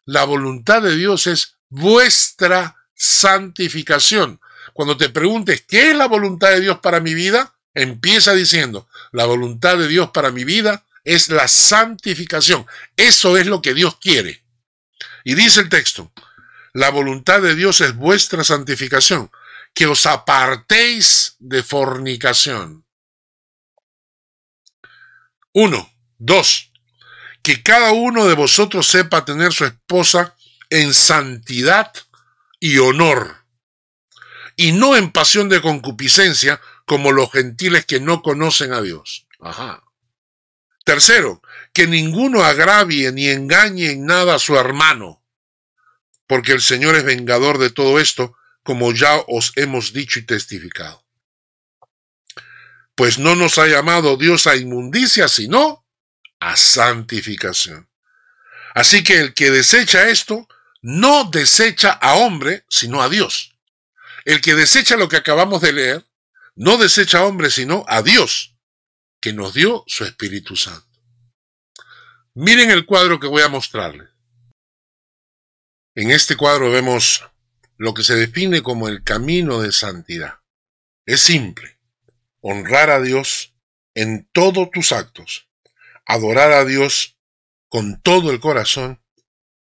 La 0.05 0.25
voluntad 0.25 0.83
de 0.83 0.95
Dios 0.95 1.27
es 1.27 1.57
vuestra 1.69 2.77
santificación. 2.95 4.41
Cuando 4.73 4.97
te 4.97 5.09
preguntes 5.09 5.65
qué 5.67 5.91
es 5.91 5.97
la 5.97 6.07
voluntad 6.07 6.51
de 6.51 6.61
Dios 6.61 6.79
para 6.81 7.01
mi 7.01 7.15
vida, 7.15 7.56
empieza 7.77 8.33
diciendo, 8.33 8.89
la 9.13 9.27
voluntad 9.27 9.77
de 9.79 9.87
Dios 9.87 10.11
para 10.11 10.33
mi 10.33 10.45
vida 10.45 10.85
es 11.05 11.29
la 11.29 11.47
santificación. 11.47 12.67
Eso 12.97 13.37
es 13.37 13.47
lo 13.47 13.63
que 13.63 13.75
Dios 13.75 13.97
quiere. 14.01 14.43
Y 15.25 15.35
dice 15.35 15.61
el 15.61 15.69
texto, 15.69 16.11
la 16.73 16.91
voluntad 16.91 17.43
de 17.43 17.55
Dios 17.55 17.81
es 17.83 17.95
vuestra 17.95 18.43
santificación, 18.45 19.31
que 19.75 19.87
os 19.87 20.07
apartéis 20.07 21.37
de 21.39 21.63
fornicación. 21.63 22.87
Uno, 25.53 25.93
dos, 26.19 26.73
que 27.43 27.63
cada 27.63 27.93
uno 27.93 28.27
de 28.27 28.35
vosotros 28.35 28.87
sepa 28.87 29.25
tener 29.25 29.53
su 29.53 29.67
esposa 29.67 30.35
en 30.71 30.95
santidad 30.95 31.93
y 32.59 32.79
honor, 32.79 33.45
y 34.57 34.73
no 34.73 34.97
en 34.97 35.13
pasión 35.13 35.51
de 35.51 35.61
concupiscencia 35.61 36.61
como 36.87 37.13
los 37.13 37.31
gentiles 37.31 37.85
que 37.85 38.01
no 38.01 38.23
conocen 38.23 38.73
a 38.73 38.81
Dios. 38.81 39.27
Ajá. 39.41 39.83
Tercero, 40.85 41.43
que 41.73 41.87
ninguno 41.89 42.45
agravie 42.45 43.11
ni 43.13 43.29
engañe 43.29 43.91
en 43.91 44.07
nada 44.07 44.37
a 44.37 44.39
su 44.39 44.57
hermano, 44.57 45.23
porque 46.29 46.53
el 46.53 46.63
Señor 46.63 46.95
es 46.95 47.05
vengador 47.05 47.59
de 47.59 47.71
todo 47.71 47.99
esto, 47.99 48.37
como 48.63 48.93
ya 48.93 49.17
os 49.27 49.53
hemos 49.57 49.93
dicho 49.93 50.21
y 50.21 50.23
testificado. 50.23 51.05
Pues 52.95 53.19
no 53.19 53.35
nos 53.35 53.59
ha 53.59 53.67
llamado 53.67 54.17
Dios 54.17 54.47
a 54.47 54.57
inmundicia, 54.57 55.29
sino 55.29 55.85
a 56.39 56.57
santificación. 56.57 57.89
Así 58.75 59.03
que 59.03 59.19
el 59.19 59.35
que 59.35 59.51
desecha 59.51 60.09
esto, 60.09 60.49
no 60.83 61.25
desecha 61.25 61.91
a 61.91 62.15
hombre, 62.15 62.65
sino 62.69 63.03
a 63.03 63.09
Dios. 63.09 63.57
El 64.25 64.41
que 64.41 64.55
desecha 64.55 64.97
lo 64.97 65.09
que 65.09 65.17
acabamos 65.17 65.61
de 65.63 65.73
leer, 65.73 66.07
no 66.57 66.79
desecha 66.79 67.19
a 67.19 67.27
hombre, 67.27 67.51
sino 67.51 67.85
a 67.87 68.03
Dios, 68.03 68.57
que 69.21 69.33
nos 69.33 69.55
dio 69.55 69.85
su 69.87 70.05
Espíritu 70.05 70.57
Santo. 70.57 70.87
Miren 72.35 72.71
el 72.71 72.85
cuadro 72.85 73.21
que 73.21 73.27
voy 73.27 73.43
a 73.43 73.49
mostrarles. 73.49 74.11
En 75.95 76.11
este 76.11 76.37
cuadro 76.37 76.71
vemos 76.71 77.25
lo 77.79 77.95
que 77.95 78.03
se 78.03 78.15
define 78.15 78.63
como 78.63 78.89
el 78.89 79.03
camino 79.03 79.61
de 79.61 79.73
santidad. 79.73 80.41
Es 81.07 81.21
simple. 81.21 81.79
Honrar 82.41 82.91
a 82.91 83.01
Dios 83.01 83.55
en 83.95 84.29
todos 84.33 84.71
tus 84.71 84.93
actos. 84.93 85.49
Adorar 86.05 86.53
a 86.53 86.65
Dios 86.65 87.19
con 87.69 88.01
todo 88.03 88.31
el 88.31 88.41
corazón 88.41 89.03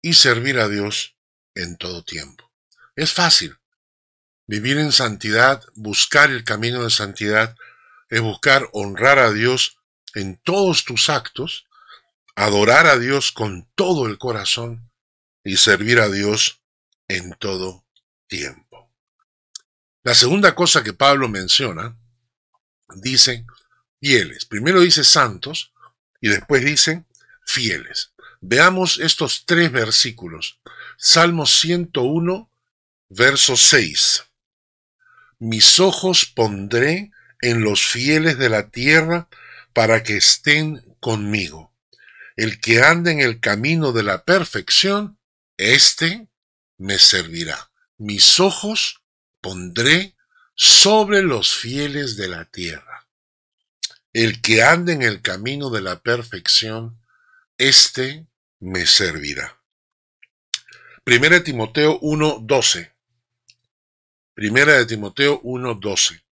y 0.02 0.14
servir 0.14 0.60
a 0.60 0.68
Dios 0.68 1.16
en 1.56 1.78
todo 1.78 2.04
tiempo. 2.04 2.52
Es 2.96 3.14
fácil. 3.14 3.58
Vivir 4.54 4.78
en 4.78 4.92
santidad, 4.92 5.64
buscar 5.74 6.30
el 6.30 6.44
camino 6.44 6.84
de 6.84 6.92
santidad, 6.92 7.56
es 8.08 8.22
buscar 8.22 8.70
honrar 8.72 9.18
a 9.18 9.32
Dios 9.32 9.80
en 10.14 10.38
todos 10.38 10.86
tus 10.86 11.10
actos, 11.10 11.66
adorar 12.36 12.86
a 12.86 13.00
Dios 13.00 13.32
con 13.32 13.68
todo 13.74 14.06
el 14.06 14.20
corazón 14.20 14.92
y 15.44 15.58
servir 15.58 16.00
a 16.00 16.08
Dios 16.08 16.62
en 17.08 17.32
todo 17.40 17.84
tiempo. 18.28 18.92
La 20.04 20.14
segunda 20.14 20.54
cosa 20.54 20.84
que 20.84 20.94
Pablo 20.94 21.28
menciona, 21.30 21.98
dice 22.98 23.48
fieles. 24.00 24.46
Primero 24.46 24.82
dice 24.82 25.04
santos 25.04 25.74
y 26.22 26.30
después 26.30 26.64
dice 26.64 27.06
fieles. 27.44 28.14
Veamos 28.40 29.00
estos 29.00 29.48
tres 29.48 29.72
versículos. 29.72 30.60
Salmo 31.00 31.48
101, 31.48 32.52
verso 33.10 33.58
6. 33.58 34.26
Mis 35.44 35.82
ojos 35.82 36.26
pondré 36.26 37.12
en 37.42 37.66
los 37.66 37.86
fieles 37.86 38.38
de 38.38 38.48
la 38.48 38.70
tierra 38.70 39.28
para 39.74 40.02
que 40.02 40.16
estén 40.16 40.96
conmigo. 41.02 41.76
El 42.38 42.62
que 42.62 42.82
ande 42.82 43.12
en 43.12 43.20
el 43.20 43.42
camino 43.42 43.92
de 43.92 44.04
la 44.04 44.24
perfección, 44.24 45.20
éste 45.58 46.30
me 46.78 46.98
servirá. 46.98 47.72
Mis 47.98 48.40
ojos 48.40 49.02
pondré 49.42 50.16
sobre 50.56 51.24
los 51.24 51.54
fieles 51.54 52.16
de 52.16 52.30
la 52.30 52.46
tierra. 52.46 53.10
El 54.14 54.42
que 54.42 54.64
ande 54.64 54.94
en 54.94 55.02
el 55.02 55.22
camino 55.22 55.70
de 55.72 55.82
la 55.82 56.02
perfección, 56.02 57.02
éste 57.58 58.28
me 58.62 58.88
servirá. 58.88 59.62
Primera 61.04 61.44
Timoteo 61.44 62.00
1:12. 62.00 62.93
Primera 64.34 64.74
de 64.74 64.88
Timoteo 64.88 65.40
1:12. 65.44 66.24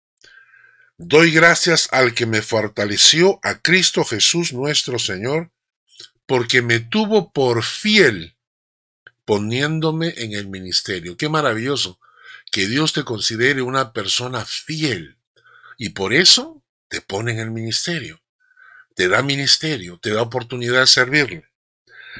Doy 0.97 1.31
gracias 1.31 1.87
al 1.91 2.15
que 2.15 2.25
me 2.25 2.41
fortaleció, 2.41 3.39
a 3.43 3.59
Cristo 3.59 4.03
Jesús 4.03 4.53
nuestro 4.53 4.97
Señor, 4.97 5.51
porque 6.25 6.63
me 6.63 6.79
tuvo 6.79 7.31
por 7.31 7.63
fiel 7.63 8.35
poniéndome 9.23 10.15
en 10.17 10.33
el 10.33 10.47
ministerio. 10.47 11.15
Qué 11.15 11.29
maravilloso 11.29 11.99
que 12.51 12.67
Dios 12.67 12.91
te 12.93 13.03
considere 13.03 13.61
una 13.61 13.93
persona 13.93 14.45
fiel 14.45 15.17
y 15.77 15.89
por 15.89 16.11
eso 16.11 16.63
te 16.87 17.01
pone 17.01 17.33
en 17.33 17.39
el 17.39 17.51
ministerio. 17.51 18.19
Te 18.95 19.09
da 19.09 19.21
ministerio, 19.21 19.99
te 19.99 20.09
da 20.09 20.23
oportunidad 20.23 20.81
de 20.81 20.87
servirle. 20.87 21.45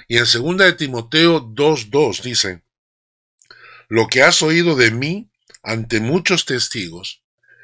Y 0.08 0.18
en 0.18 0.26
2 0.26 0.58
de 0.58 0.74
Timoteo 0.74 1.42
2.2 1.42 2.22
dice, 2.22 2.62
lo 3.90 4.08
que 4.08 4.22
has 4.22 4.42
oído 4.42 4.76
de 4.76 4.92
mí 4.92 5.31
ante 5.64 6.00
muchos 6.00 6.46
testigos, 6.46 7.22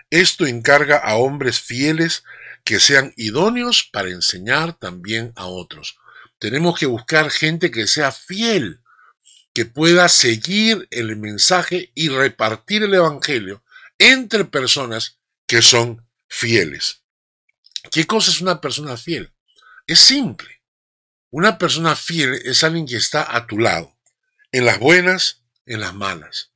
Esto 0.09 0.45
encarga 0.45 0.97
a 0.97 1.17
hombres 1.17 1.59
fieles 1.59 2.23
que 2.63 2.79
sean 2.79 3.13
idóneos 3.17 3.83
para 3.83 4.09
enseñar 4.09 4.77
también 4.77 5.33
a 5.35 5.47
otros. 5.47 5.97
Tenemos 6.39 6.79
que 6.79 6.85
buscar 6.85 7.29
gente 7.29 7.71
que 7.71 7.87
sea 7.87 8.13
fiel, 8.13 8.79
que 9.53 9.65
pueda 9.65 10.07
seguir 10.07 10.87
el 10.91 11.17
mensaje 11.17 11.91
y 11.93 12.07
repartir 12.09 12.83
el 12.83 12.93
Evangelio 12.93 13.63
entre 13.97 14.45
personas 14.45 15.17
que 15.45 15.61
son 15.61 16.07
fieles. 16.29 17.01
¿Qué 17.91 18.05
cosa 18.05 18.31
es 18.31 18.39
una 18.39 18.61
persona 18.61 18.97
fiel? 18.97 19.33
Es 19.87 19.99
simple. 19.99 20.61
Una 21.31 21.57
persona 21.57 21.95
fiel 21.95 22.33
es 22.45 22.63
alguien 22.63 22.85
que 22.85 22.97
está 22.97 23.35
a 23.35 23.47
tu 23.47 23.59
lado, 23.59 23.97
en 24.51 24.65
las 24.65 24.79
buenas, 24.79 25.43
en 25.65 25.81
las 25.81 25.93
malas. 25.93 26.51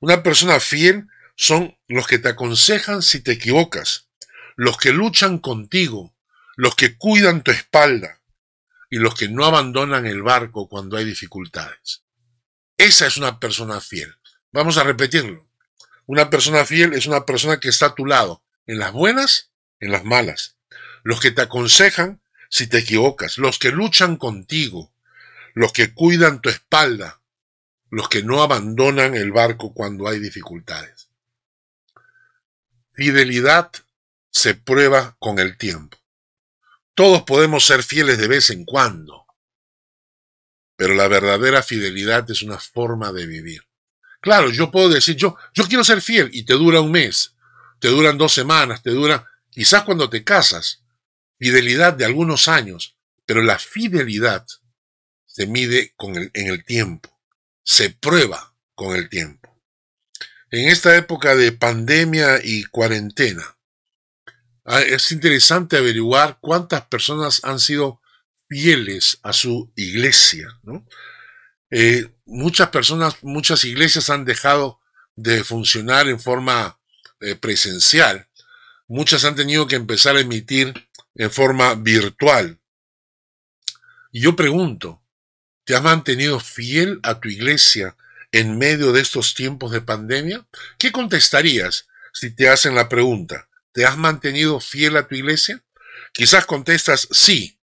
Una 0.00 0.22
persona 0.22 0.60
fiel 0.60 1.08
son 1.36 1.76
los 1.88 2.06
que 2.06 2.18
te 2.18 2.28
aconsejan 2.28 3.02
si 3.02 3.20
te 3.20 3.32
equivocas, 3.32 4.08
los 4.56 4.76
que 4.76 4.92
luchan 4.92 5.38
contigo, 5.38 6.14
los 6.56 6.74
que 6.74 6.96
cuidan 6.96 7.42
tu 7.42 7.50
espalda 7.50 8.20
y 8.90 8.98
los 8.98 9.14
que 9.14 9.28
no 9.28 9.44
abandonan 9.44 10.06
el 10.06 10.22
barco 10.22 10.68
cuando 10.68 10.96
hay 10.96 11.04
dificultades. 11.04 12.02
Esa 12.78 13.06
es 13.06 13.16
una 13.16 13.40
persona 13.40 13.80
fiel. 13.80 14.14
Vamos 14.52 14.76
a 14.76 14.84
repetirlo. 14.84 15.48
Una 16.06 16.30
persona 16.30 16.64
fiel 16.64 16.92
es 16.92 17.06
una 17.06 17.24
persona 17.24 17.58
que 17.58 17.68
está 17.68 17.86
a 17.86 17.94
tu 17.94 18.06
lado, 18.06 18.42
en 18.66 18.78
las 18.78 18.92
buenas, 18.92 19.50
en 19.80 19.92
las 19.92 20.04
malas. 20.04 20.56
Los 21.02 21.20
que 21.20 21.30
te 21.30 21.42
aconsejan 21.42 22.20
si 22.48 22.66
te 22.66 22.78
equivocas, 22.78 23.38
los 23.38 23.58
que 23.58 23.70
luchan 23.70 24.16
contigo, 24.16 24.92
los 25.54 25.72
que 25.72 25.92
cuidan 25.92 26.40
tu 26.40 26.48
espalda, 26.48 27.20
los 27.90 28.08
que 28.08 28.22
no 28.22 28.42
abandonan 28.42 29.14
el 29.14 29.32
barco 29.32 29.72
cuando 29.72 30.08
hay 30.08 30.18
dificultades. 30.18 31.08
Fidelidad 32.92 33.72
se 34.30 34.54
prueba 34.54 35.16
con 35.18 35.38
el 35.38 35.56
tiempo. 35.56 35.98
Todos 36.94 37.22
podemos 37.22 37.66
ser 37.66 37.82
fieles 37.82 38.18
de 38.18 38.28
vez 38.28 38.50
en 38.50 38.64
cuando, 38.64 39.26
pero 40.76 40.94
la 40.94 41.08
verdadera 41.08 41.62
fidelidad 41.62 42.30
es 42.30 42.42
una 42.42 42.58
forma 42.58 43.12
de 43.12 43.26
vivir. 43.26 43.66
Claro, 44.20 44.50
yo 44.50 44.70
puedo 44.70 44.88
decir, 44.88 45.16
yo, 45.16 45.36
yo 45.54 45.64
quiero 45.64 45.84
ser 45.84 46.00
fiel 46.00 46.30
y 46.32 46.44
te 46.44 46.54
dura 46.54 46.80
un 46.80 46.90
mes, 46.90 47.34
te 47.80 47.88
duran 47.88 48.18
dos 48.18 48.32
semanas, 48.32 48.82
te 48.82 48.90
dura, 48.90 49.26
quizás 49.50 49.84
cuando 49.84 50.10
te 50.10 50.24
casas, 50.24 50.82
fidelidad 51.38 51.94
de 51.94 52.04
algunos 52.04 52.48
años, 52.48 52.96
pero 53.24 53.42
la 53.42 53.58
fidelidad 53.58 54.46
se 55.26 55.46
mide 55.46 55.92
con 55.96 56.16
en 56.16 56.46
el 56.46 56.64
tiempo, 56.64 57.15
se 57.66 57.90
prueba 57.90 58.54
con 58.76 58.94
el 58.94 59.08
tiempo. 59.08 59.60
En 60.50 60.68
esta 60.68 60.96
época 60.96 61.34
de 61.34 61.50
pandemia 61.50 62.40
y 62.42 62.64
cuarentena, 62.64 63.58
es 64.86 65.10
interesante 65.12 65.76
averiguar 65.76 66.38
cuántas 66.40 66.86
personas 66.86 67.40
han 67.42 67.58
sido 67.58 68.00
fieles 68.48 69.18
a 69.22 69.32
su 69.32 69.72
iglesia. 69.74 70.48
Eh, 71.70 72.08
muchas 72.24 72.70
personas, 72.70 73.22
muchas 73.22 73.64
iglesias 73.64 74.10
han 74.10 74.24
dejado 74.24 74.80
de 75.16 75.42
funcionar 75.42 76.08
en 76.08 76.20
forma 76.20 76.78
eh, 77.20 77.34
presencial. 77.34 78.28
Muchas 78.86 79.24
han 79.24 79.34
tenido 79.34 79.66
que 79.66 79.74
empezar 79.74 80.16
a 80.16 80.20
emitir 80.20 80.88
en 81.16 81.30
forma 81.32 81.74
virtual. 81.74 82.60
Y 84.12 84.20
yo 84.20 84.36
pregunto, 84.36 85.02
¿te 85.66 85.74
has 85.74 85.82
mantenido 85.82 86.38
fiel 86.38 87.00
a 87.02 87.20
tu 87.20 87.28
iglesia 87.28 87.96
en 88.30 88.56
medio 88.56 88.92
de 88.92 89.02
estos 89.02 89.34
tiempos 89.34 89.72
de 89.72 89.80
pandemia? 89.80 90.46
¿Qué 90.78 90.92
contestarías 90.92 91.88
si 92.12 92.30
te 92.30 92.48
hacen 92.48 92.76
la 92.76 92.88
pregunta? 92.88 93.48
¿Te 93.72 93.84
has 93.84 93.98
mantenido 93.98 94.60
fiel 94.60 94.96
a 94.96 95.08
tu 95.08 95.16
iglesia? 95.16 95.62
Quizás 96.12 96.46
contestas 96.46 97.08
sí. 97.10 97.58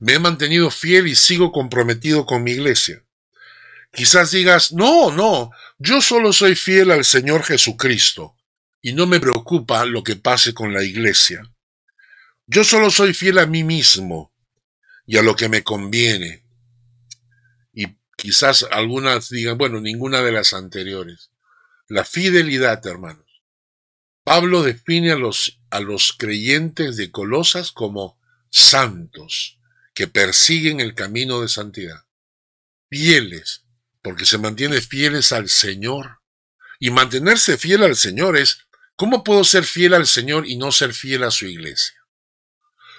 Me 0.00 0.14
he 0.14 0.18
mantenido 0.18 0.68
fiel 0.70 1.06
y 1.06 1.14
sigo 1.14 1.52
comprometido 1.52 2.26
con 2.26 2.42
mi 2.42 2.50
iglesia. 2.50 3.04
Quizás 3.92 4.32
digas, 4.32 4.72
no, 4.72 5.12
no, 5.12 5.52
yo 5.78 6.02
solo 6.02 6.32
soy 6.32 6.56
fiel 6.56 6.90
al 6.90 7.04
Señor 7.04 7.44
Jesucristo 7.44 8.36
y 8.80 8.94
no 8.94 9.06
me 9.06 9.20
preocupa 9.20 9.84
lo 9.84 10.02
que 10.02 10.16
pase 10.16 10.52
con 10.54 10.74
la 10.74 10.82
iglesia. 10.82 11.42
Yo 12.46 12.64
solo 12.64 12.90
soy 12.90 13.14
fiel 13.14 13.38
a 13.38 13.46
mí 13.46 13.62
mismo 13.62 14.32
y 15.06 15.18
a 15.18 15.22
lo 15.22 15.36
que 15.36 15.48
me 15.48 15.62
conviene. 15.62 16.41
Quizás 18.22 18.64
algunas 18.70 19.30
digan, 19.30 19.58
bueno, 19.58 19.80
ninguna 19.80 20.22
de 20.22 20.30
las 20.30 20.52
anteriores. 20.52 21.32
La 21.88 22.04
fidelidad, 22.04 22.86
hermanos. 22.86 23.42
Pablo 24.22 24.62
define 24.62 25.10
a 25.10 25.16
los, 25.16 25.58
a 25.70 25.80
los 25.80 26.12
creyentes 26.16 26.96
de 26.96 27.10
Colosas 27.10 27.72
como 27.72 28.20
santos, 28.48 29.58
que 29.92 30.06
persiguen 30.06 30.78
el 30.78 30.94
camino 30.94 31.40
de 31.40 31.48
santidad. 31.48 32.04
Fieles, 32.88 33.64
porque 34.02 34.24
se 34.24 34.38
mantiene 34.38 34.80
fieles 34.80 35.32
al 35.32 35.48
Señor. 35.48 36.20
Y 36.78 36.90
mantenerse 36.90 37.58
fiel 37.58 37.82
al 37.82 37.96
Señor 37.96 38.36
es, 38.36 38.68
¿cómo 38.94 39.24
puedo 39.24 39.42
ser 39.42 39.64
fiel 39.64 39.94
al 39.94 40.06
Señor 40.06 40.46
y 40.46 40.58
no 40.58 40.70
ser 40.70 40.94
fiel 40.94 41.24
a 41.24 41.32
su 41.32 41.46
iglesia? 41.46 42.00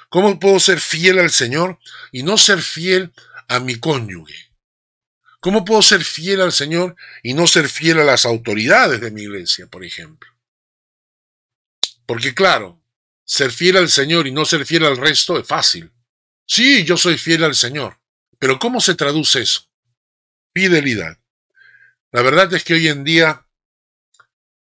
¿Cómo 0.09 0.37
puedo 0.37 0.59
ser 0.59 0.81
fiel 0.81 1.17
al 1.19 1.31
Señor 1.31 1.79
y 2.11 2.23
no 2.23 2.37
ser 2.37 2.61
fiel 2.61 3.13
a 3.47 3.61
mi 3.61 3.79
cónyuge? 3.79 4.52
¿Cómo 5.43 5.65
puedo 5.65 5.81
ser 5.81 6.05
fiel 6.05 6.39
al 6.39 6.53
Señor 6.53 6.95
y 7.21 7.33
no 7.33 7.47
ser 7.47 7.67
fiel 7.67 7.99
a 7.99 8.05
las 8.05 8.25
autoridades 8.25 9.01
de 9.01 9.11
mi 9.11 9.23
iglesia, 9.23 9.67
por 9.67 9.83
ejemplo? 9.83 10.31
Porque 12.05 12.33
claro, 12.33 12.81
ser 13.25 13.51
fiel 13.51 13.75
al 13.75 13.89
Señor 13.89 14.25
y 14.25 14.31
no 14.31 14.45
ser 14.45 14.65
fiel 14.65 14.85
al 14.85 14.95
resto 14.95 15.37
es 15.37 15.45
fácil. 15.45 15.91
Sí, 16.47 16.85
yo 16.85 16.95
soy 16.95 17.17
fiel 17.17 17.43
al 17.43 17.55
Señor, 17.55 17.99
pero 18.39 18.57
¿cómo 18.57 18.79
se 18.79 18.95
traduce 18.95 19.41
eso? 19.41 19.69
Fidelidad. 20.53 21.19
La 22.13 22.21
verdad 22.21 22.53
es 22.53 22.63
que 22.63 22.75
hoy 22.75 22.87
en 22.87 23.03
día 23.03 23.45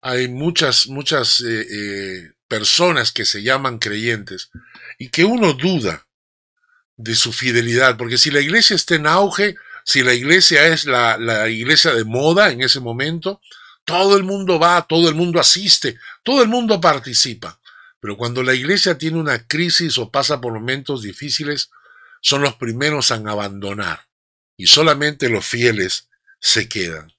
hay 0.01 0.27
muchas, 0.27 0.89
muchas 0.89 1.43
eh, 1.43 1.61
eh, 1.71 2.33
personas 2.49 3.13
que 3.13 3.25
se 3.25 3.45
llaman 3.45 3.79
creyentes 3.79 4.51
y 4.99 5.11
que 5.11 5.25
uno 5.25 5.53
duda 5.53 6.09
de 6.97 7.15
su 7.15 7.33
fidelidad, 7.33 7.97
porque 7.97 8.19
si 8.19 8.33
la 8.33 8.41
iglesia 8.41 8.75
está 8.75 8.97
en 8.97 9.07
auge, 9.07 9.55
si 9.85 10.03
la 10.03 10.15
iglesia 10.15 10.67
es 10.67 10.85
la, 10.85 11.17
la 11.19 11.49
iglesia 11.49 11.93
de 11.93 12.05
moda 12.05 12.51
en 12.51 12.63
ese 12.63 12.81
momento, 12.81 13.41
todo 13.85 14.17
el 14.17 14.25
mundo 14.25 14.59
va, 14.59 14.87
todo 14.87 15.09
el 15.09 15.15
mundo 15.15 15.41
asiste, 15.41 15.99
todo 16.23 16.43
el 16.43 16.49
mundo 16.49 16.81
participa. 16.81 17.59
Pero 18.01 18.17
cuando 18.17 18.43
la 18.43 18.55
iglesia 18.55 18.99
tiene 18.99 19.19
una 19.19 19.47
crisis 19.47 19.99
o 19.99 20.11
pasa 20.11 20.41
por 20.41 20.53
momentos 20.53 21.03
difíciles, 21.03 21.71
son 22.21 22.43
los 22.43 22.55
primeros 22.55 23.11
en 23.11 23.29
abandonar 23.29 24.07
y 24.57 24.67
solamente 24.67 25.29
los 25.29 25.45
fieles 25.45 26.09
se 26.41 26.69
quedan. 26.69 27.13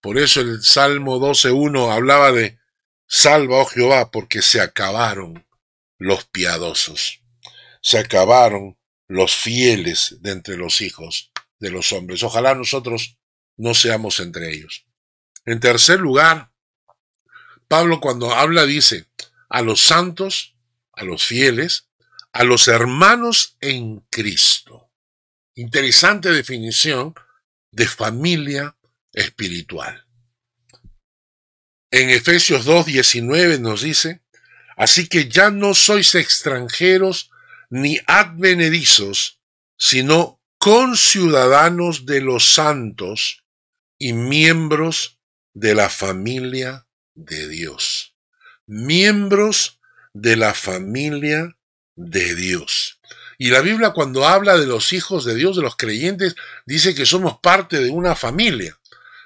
Por 0.00 0.18
eso 0.18 0.40
el 0.40 0.62
Salmo 0.62 1.18
12.1 1.18 1.92
hablaba 1.92 2.32
de 2.32 2.58
Salva, 3.06 3.58
oh 3.58 3.66
Jehová, 3.66 4.10
porque 4.10 4.40
se 4.40 4.60
acabaron 4.60 5.46
los 5.98 6.24
piadosos 6.24 7.20
se 7.80 7.98
acabaron 7.98 8.76
los 9.08 9.34
fieles 9.34 10.16
de 10.20 10.32
entre 10.32 10.56
los 10.56 10.80
hijos 10.80 11.29
de 11.60 11.70
los 11.70 11.92
hombres. 11.92 12.22
Ojalá 12.22 12.54
nosotros 12.54 13.18
no 13.56 13.74
seamos 13.74 14.18
entre 14.20 14.52
ellos. 14.52 14.86
En 15.44 15.60
tercer 15.60 16.00
lugar, 16.00 16.50
Pablo 17.68 18.00
cuando 18.00 18.34
habla 18.34 18.66
dice 18.66 19.06
a 19.48 19.62
los 19.62 19.80
santos, 19.80 20.56
a 20.92 21.04
los 21.04 21.24
fieles, 21.24 21.88
a 22.32 22.44
los 22.44 22.68
hermanos 22.68 23.56
en 23.60 24.00
Cristo. 24.10 24.90
Interesante 25.54 26.30
definición 26.30 27.14
de 27.70 27.86
familia 27.86 28.76
espiritual. 29.12 30.06
En 31.90 32.10
Efesios 32.10 32.66
2.19 32.66 33.60
nos 33.60 33.82
dice, 33.82 34.22
así 34.76 35.08
que 35.08 35.28
ya 35.28 35.50
no 35.50 35.74
sois 35.74 36.14
extranjeros 36.14 37.30
ni 37.68 37.98
advenedizos, 38.06 39.40
sino 39.76 40.39
conciudadanos 40.60 42.04
de 42.04 42.20
los 42.20 42.52
santos 42.52 43.44
y 43.98 44.12
miembros 44.12 45.18
de 45.54 45.74
la 45.74 45.88
familia 45.88 46.86
de 47.14 47.48
Dios. 47.48 48.14
Miembros 48.66 49.80
de 50.12 50.36
la 50.36 50.52
familia 50.52 51.56
de 51.96 52.34
Dios. 52.34 53.00
Y 53.38 53.48
la 53.48 53.62
Biblia 53.62 53.92
cuando 53.92 54.28
habla 54.28 54.58
de 54.58 54.66
los 54.66 54.92
hijos 54.92 55.24
de 55.24 55.34
Dios, 55.34 55.56
de 55.56 55.62
los 55.62 55.76
creyentes, 55.76 56.36
dice 56.66 56.94
que 56.94 57.06
somos 57.06 57.38
parte 57.40 57.80
de 57.80 57.88
una 57.88 58.14
familia. 58.14 58.78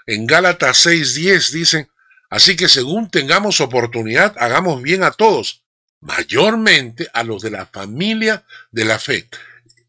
En 0.06 0.28
Gálatas 0.28 0.86
6:10 0.86 1.50
dice, 1.50 1.88
así 2.30 2.54
que 2.54 2.68
según 2.68 3.10
tengamos 3.10 3.60
oportunidad, 3.60 4.36
hagamos 4.38 4.82
bien 4.82 5.02
a 5.02 5.10
todos, 5.10 5.64
mayormente 6.00 7.08
a 7.12 7.24
los 7.24 7.42
de 7.42 7.50
la 7.50 7.66
familia 7.66 8.44
de 8.70 8.84
la 8.84 9.00
fe. 9.00 9.28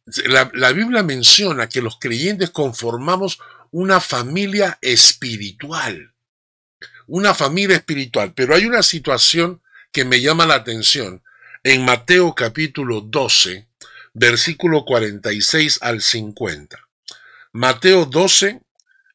La, 0.06 0.72
Biblia 0.72 1.02
menciona 1.02 1.68
que 1.68 1.82
los 1.82 1.98
creyentes 1.98 2.52
conformamos 2.52 3.40
una 3.72 4.00
familia 4.00 4.78
espiritual, 4.82 6.14
una 7.08 7.34
familia 7.34 7.78
espiritual, 7.78 8.34
pero 8.36 8.54
hay 8.54 8.66
una 8.66 8.84
situación 8.84 9.64
que 9.92 10.06
me 10.06 10.22
llama 10.22 10.46
la 10.46 10.56
atención. 10.56 11.24
En 11.64 11.84
Mateo 11.84 12.36
capítulo 12.36 13.02
12, 13.02 13.68
versículo 14.14 14.86
46 14.86 15.80
al 15.82 16.02
50. 16.02 16.88
Mateo 17.54 18.06
12, 18.06 18.62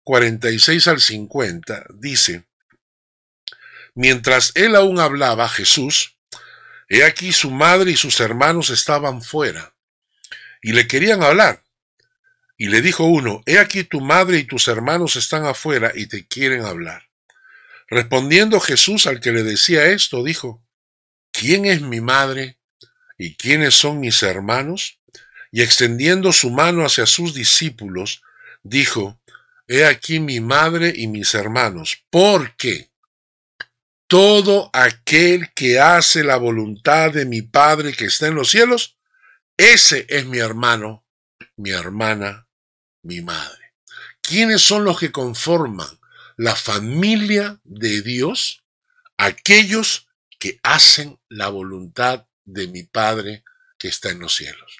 46 0.03 0.89
al 0.89 1.01
50 1.01 1.87
dice, 1.95 2.47
Mientras 3.95 4.51
él 4.57 4.75
aún 4.75 4.99
hablaba, 4.99 5.49
Jesús, 5.49 6.17
he 6.89 7.05
aquí 7.05 7.33
su 7.33 7.51
madre 7.51 7.93
y 7.93 7.97
sus 7.97 8.19
hermanos 8.19 8.71
estaban 8.71 9.23
fuera, 9.23 9.75
y 10.61 10.73
le 10.73 10.87
querían 10.87 11.23
hablar. 11.23 11.63
Y 12.57 12.69
le 12.69 12.83
dijo 12.83 13.05
uno, 13.05 13.43
He 13.47 13.59
aquí 13.59 13.85
tu 13.85 14.01
madre 14.01 14.39
y 14.39 14.45
tus 14.45 14.69
hermanos 14.69 15.17
están 15.17 15.47
afuera 15.47 15.93
y 15.95 16.07
te 16.07 16.27
quieren 16.27 16.65
hablar. 16.65 17.09
Respondiendo 17.89 18.61
Jesús 18.61 19.07
al 19.07 19.21
que 19.21 19.33
le 19.33 19.43
decía 19.43 19.87
esto, 19.87 20.23
dijo, 20.23 20.63
¿quién 21.33 21.67
es 21.67 21.81
mi 21.81 22.01
madre 22.01 22.59
y 23.19 23.35
quiénes 23.35 23.75
son 23.75 23.99
mis 23.99 24.23
hermanos? 24.23 25.01
Y 25.51 25.63
extendiendo 25.63 26.33
su 26.33 26.51
mano 26.51 26.85
hacia 26.85 27.07
sus 27.07 27.35
discípulos, 27.35 28.23
dijo, 28.63 29.21
He 29.67 29.85
aquí 29.85 30.21
mi 30.21 30.41
madre 30.41 30.93
y 30.95 31.07
mis 31.07 31.35
hermanos, 31.35 32.05
porque 32.11 32.91
todo 34.07 34.71
aquel 34.73 35.53
que 35.55 35.79
hace 35.79 36.25
la 36.25 36.37
voluntad 36.37 37.13
de 37.13 37.25
mi 37.25 37.43
Padre 37.43 37.93
que 37.93 38.07
está 38.07 38.27
en 38.27 38.35
los 38.35 38.51
cielos, 38.51 38.97
ese 39.61 40.07
es 40.09 40.25
mi 40.25 40.39
hermano, 40.39 41.05
mi 41.57 41.71
hermana 41.71 42.49
mi 43.03 43.21
madre. 43.21 43.75
¿Quiénes 44.21 44.63
son 44.63 44.85
los 44.85 44.99
que 44.99 45.13
conforman 45.13 46.01
la 46.37 46.55
familia 46.55 47.61
de 47.65 48.03
Dios? 48.03 48.63
Aquellos 49.17 50.09
que 50.39 50.59
hacen 50.63 51.19
la 51.29 51.49
voluntad 51.49 52.27
de 52.45 52.69
mi 52.69 52.85
Padre 52.85 53.45
que 53.79 53.89
está 53.89 54.11
en 54.11 54.21
los 54.21 54.35
cielos. 54.35 54.79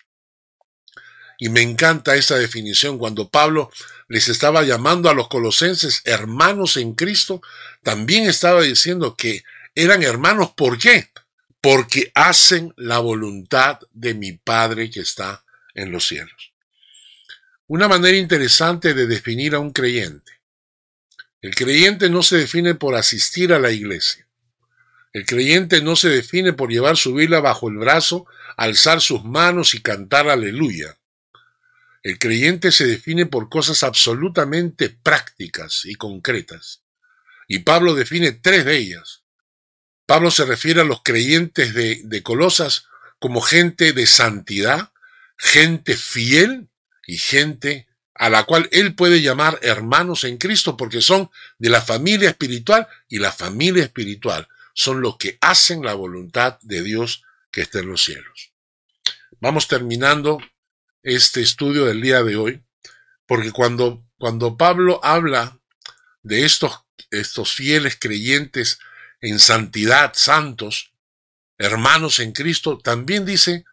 Y 1.39 1.49
me 1.49 1.63
encanta 1.63 2.17
esa 2.17 2.37
definición 2.37 2.99
cuando 2.99 3.29
Pablo 3.29 3.71
les 4.09 4.29
estaba 4.29 4.63
llamando 4.63 5.09
a 5.09 5.15
los 5.15 5.29
colosenses 5.29 6.03
hermanos 6.05 6.77
en 6.77 6.95
Cristo, 6.95 7.41
también 7.83 8.29
estaba 8.29 8.63
diciendo 8.63 9.15
que 9.15 9.43
eran 9.75 10.03
hermanos. 10.03 10.53
¿Por 10.55 10.79
qué? 10.79 11.11
Porque 11.61 12.11
hacen 12.15 12.73
la 12.77 12.99
voluntad 12.99 13.81
de 13.93 14.15
mi 14.15 14.33
Padre 14.33 14.91
que 14.91 15.01
está 15.01 15.45
en 15.75 15.93
los 15.93 16.07
cielos. 16.07 16.53
Una 17.67 17.87
manera 17.87 18.17
interesante 18.17 18.95
de 18.95 19.07
definir 19.07 19.55
a 19.55 19.61
un 19.61 19.71
creyente. 19.73 20.41
El 21.43 21.55
creyente 21.55 22.11
no 22.11 22.23
se 22.23 22.39
define 22.39 22.75
por 22.75 22.95
asistir 22.95 23.53
a 23.53 23.59
la 23.59 23.71
iglesia. 23.71 24.27
El 25.13 25.27
creyente 25.27 25.83
no 25.83 25.97
se 25.97 26.09
define 26.09 26.53
por 26.53 26.71
llevar 26.71 26.97
su 26.97 27.15
Biblia 27.15 27.41
bajo 27.41 27.69
el 27.69 27.77
brazo, 27.77 28.27
alzar 28.57 29.01
sus 29.01 29.25
manos 29.25 29.75
y 29.75 29.81
cantar 29.81 30.29
aleluya. 30.29 30.99
El 32.03 32.19
creyente 32.19 32.73
se 32.73 32.87
define 32.87 33.27
por 33.27 33.49
cosas 33.49 33.83
absolutamente 33.83 34.89
prácticas 34.89 35.85
y 35.85 35.97
concretas. 35.97 36.83
Y 37.49 37.61
Pablo 37.61 37.95
define 37.95 38.33
tres 38.33 38.65
de 38.65 38.77
ellas. 38.77 39.20
Pablo 40.11 40.33
se 40.33 40.45
refiere 40.45 40.81
a 40.81 40.85
los 40.85 41.05
creyentes 41.05 41.73
de, 41.73 42.23
Colosas 42.25 42.89
como 43.21 43.41
gente 43.41 43.93
de 43.93 44.09
santidad, 44.09 44.91
gente 45.39 45.97
fiel 45.97 46.69
y 47.07 47.17
gente 47.17 47.87
a 48.15 48.29
la 48.29 48.43
cual 48.43 48.69
él 48.73 48.97
puede 48.97 49.23
llamar 49.23 49.61
hermanos 49.63 50.25
en 50.25 50.37
Cristo 50.37 50.77
porque 50.77 51.01
son 51.01 51.31
de 51.61 51.69
la 51.69 51.81
familia 51.81 52.31
espiritual 52.31 52.89
y 53.09 53.21
la 53.21 53.31
familia 53.31 53.85
espiritual 53.85 54.49
son 54.75 55.01
los 55.01 55.17
que 55.17 55.39
hacen 55.41 55.85
la 55.85 55.95
voluntad 55.95 56.59
de 56.63 56.83
Dios 56.83 57.23
que 57.53 57.61
está 57.61 57.79
en 57.79 57.91
los 57.91 58.03
cielos. 58.03 58.51
Vamos 59.39 59.69
terminando 59.69 60.41
este 61.05 61.41
estudio 61.41 61.85
del 61.85 62.01
día 62.01 62.25
de 62.25 62.35
hoy 62.35 62.65
porque 63.27 63.53
cuando, 63.53 64.05
cuando 64.19 64.57
Pablo 64.57 64.99
habla 65.05 65.61
de 66.25 66.45
estos, 66.45 66.81
estos 67.13 67.53
fieles 67.53 67.97
creyentes 67.97 68.81
en 69.21 69.39
santidad, 69.39 70.13
santos, 70.15 70.93
hermanos 71.59 72.21
en 72.21 72.33
Cristo, 72.33 72.79
también 72.79 73.25
dice 73.25 73.65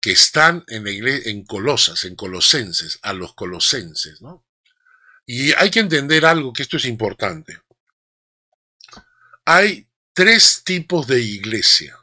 que 0.00 0.12
están 0.12 0.64
en, 0.68 1.44
Colosas, 1.44 2.04
en 2.04 2.16
Colosenses, 2.16 2.98
a 3.02 3.12
los 3.12 3.34
colosenses, 3.34 4.22
¿no? 4.22 4.44
Y 5.26 5.52
hay 5.54 5.70
que 5.70 5.80
entender 5.80 6.24
algo, 6.24 6.52
que 6.52 6.62
esto 6.62 6.76
es 6.76 6.84
importante. 6.84 7.60
Hay 9.44 9.88
tres 10.12 10.62
tipos 10.64 11.06
de 11.08 11.20
iglesia. 11.20 11.98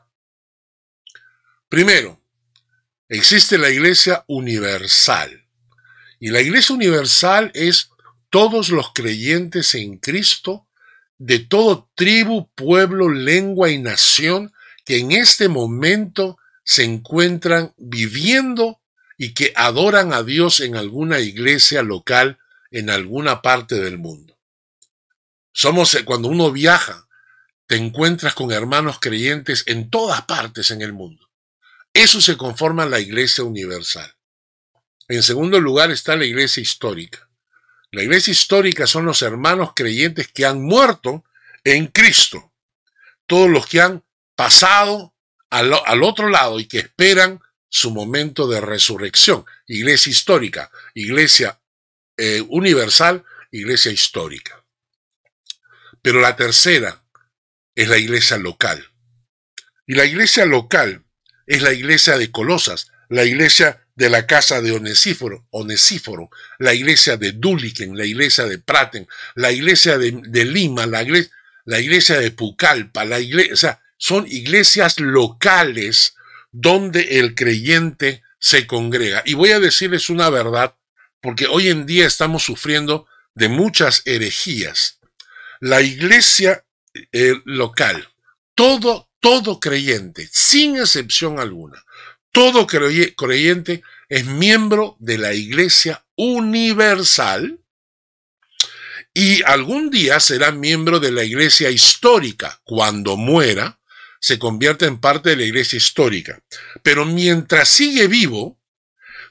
Primero, 1.70 2.22
existe 3.08 3.58
la 3.58 3.70
iglesia 3.70 4.26
universal. 4.28 5.48
Y 6.20 6.30
la 6.30 6.42
iglesia 6.42 6.76
universal 6.76 7.52
es 7.54 7.90
todos 8.30 8.70
los 8.70 8.92
creyentes 8.94 9.74
en 9.76 9.98
Cristo 9.98 10.68
de 11.26 11.40
todo 11.40 11.90
tribu, 11.96 12.50
pueblo, 12.54 13.10
lengua 13.10 13.70
y 13.70 13.78
nación 13.78 14.52
que 14.84 14.98
en 14.98 15.14
este 15.14 15.48
momento 15.48 16.38
se 16.66 16.84
encuentran 16.84 17.74
viviendo 17.78 18.82
y 19.18 19.34
que 19.34 19.54
adoran 19.56 20.12
a 20.12 20.24
Dios 20.24 20.60
en 20.60 20.76
alguna 20.76 21.22
iglesia 21.22 21.82
local 21.82 22.40
en 22.72 22.90
alguna 22.90 23.42
parte 23.42 23.76
del 23.76 23.98
mundo. 23.98 24.38
Somos 25.54 25.94
eh, 25.96 26.04
cuando 26.04 26.28
uno 26.28 26.52
viaja, 26.52 27.08
te 27.68 27.78
encuentras 27.78 28.34
con 28.34 28.52
hermanos 28.52 28.98
creyentes 29.00 29.64
en 29.68 29.90
todas 29.90 30.24
partes 30.24 30.72
en 30.72 30.82
el 30.82 30.92
mundo. 30.92 31.30
Eso 31.94 32.20
se 32.20 32.36
conforma 32.36 32.86
la 32.86 33.00
iglesia 33.00 33.46
universal. 33.46 34.14
En 35.08 35.24
segundo 35.24 35.62
lugar 35.62 35.90
está 35.90 36.18
la 36.18 36.26
iglesia 36.26 36.60
histórica. 36.60 37.30
La 37.94 38.02
iglesia 38.02 38.32
histórica 38.32 38.88
son 38.88 39.06
los 39.06 39.22
hermanos 39.22 39.74
creyentes 39.76 40.28
que 40.28 40.48
han 40.48 40.64
muerto 40.64 41.24
en 41.64 41.86
Cristo. 41.86 42.52
Todos 43.28 43.48
los 43.48 43.68
que 43.68 43.82
han 43.82 44.04
pasado 44.36 45.14
al, 45.52 46.02
otro 46.02 46.28
lado 46.30 46.60
y 46.60 46.66
que 46.66 46.80
esperan 46.80 47.40
su 47.70 47.92
momento 47.92 48.48
de 48.48 48.62
resurrección. 48.62 49.46
Iglesia 49.68 50.10
histórica, 50.10 50.72
iglesia 50.96 51.60
eh, 52.18 52.44
universal, 52.50 53.24
iglesia 53.52 53.92
histórica. 53.92 54.66
Pero 56.02 56.20
la 56.20 56.36
tercera 56.36 57.04
es 57.76 57.90
la 57.90 58.00
iglesia 58.00 58.38
local. 58.38 58.90
Y 59.86 59.94
la 59.94 60.06
iglesia 60.06 60.46
local 60.48 61.06
es 61.46 61.62
la 61.62 61.74
iglesia 61.74 62.18
de 62.18 62.32
Colosas, 62.32 62.92
la 63.08 63.24
iglesia 63.24 63.83
de 63.96 64.10
la 64.10 64.26
casa 64.26 64.62
de 64.62 64.72
Onesíforo, 64.72 65.46
Onesíforo 65.52 66.30
la 66.60 66.74
iglesia 66.74 67.18
de 67.18 67.34
Duliken, 67.34 67.98
la 67.98 68.06
iglesia 68.06 68.46
de 68.46 68.58
Praten, 68.58 69.08
la 69.36 69.52
iglesia 69.52 69.98
de, 69.98 70.46
Lima, 70.46 70.86
la 70.86 71.02
iglesia, 71.80 72.20
de 72.20 72.32
Pucallpa, 72.32 73.06
la 73.06 73.20
iglesia, 73.20 73.54
o 73.54 73.58
sea, 73.58 73.82
son 73.98 74.26
iglesias 74.28 75.00
locales 75.00 76.16
donde 76.52 77.20
el 77.20 77.36
creyente 77.36 78.24
se 78.40 78.68
congrega. 78.68 79.22
Y 79.26 79.36
voy 79.36 79.52
a 79.52 79.60
decirles 79.60 80.10
una 80.10 80.30
verdad, 80.30 80.76
porque 81.22 81.48
hoy 81.48 81.70
en 81.70 81.86
día 81.86 82.06
estamos 82.06 82.44
sufriendo 82.44 83.08
de 83.34 83.48
muchas 83.48 84.02
herejías. 84.06 85.00
La 85.62 85.82
iglesia 85.82 86.66
eh, 87.12 87.36
local, 87.46 88.10
todo, 88.56 89.10
todo 89.20 89.60
creyente, 89.60 90.28
sin 90.32 90.78
excepción 90.78 91.40
alguna, 91.40 91.84
todo 92.34 92.68
creyente 92.68 93.84
es 94.10 94.26
miembro 94.26 94.98
de 95.00 95.18
la 95.18 95.34
iglesia 95.34 96.04
universal 96.16 97.60
y 99.14 99.44
algún 99.44 99.92
día 99.92 100.20
será 100.20 100.52
miembro 100.52 101.00
de 101.00 101.12
la 101.12 101.24
iglesia 101.24 101.70
histórica 101.70 102.60
cuando 102.64 103.16
muera 103.16 103.80
se 104.20 104.40
convierte 104.40 104.86
en 104.86 105.00
parte 105.00 105.30
de 105.30 105.36
la 105.36 105.44
iglesia 105.44 105.78
histórica. 105.78 106.42
Pero 106.82 107.06
mientras 107.06 107.70
sigue 107.70 108.08
vivo, 108.08 108.60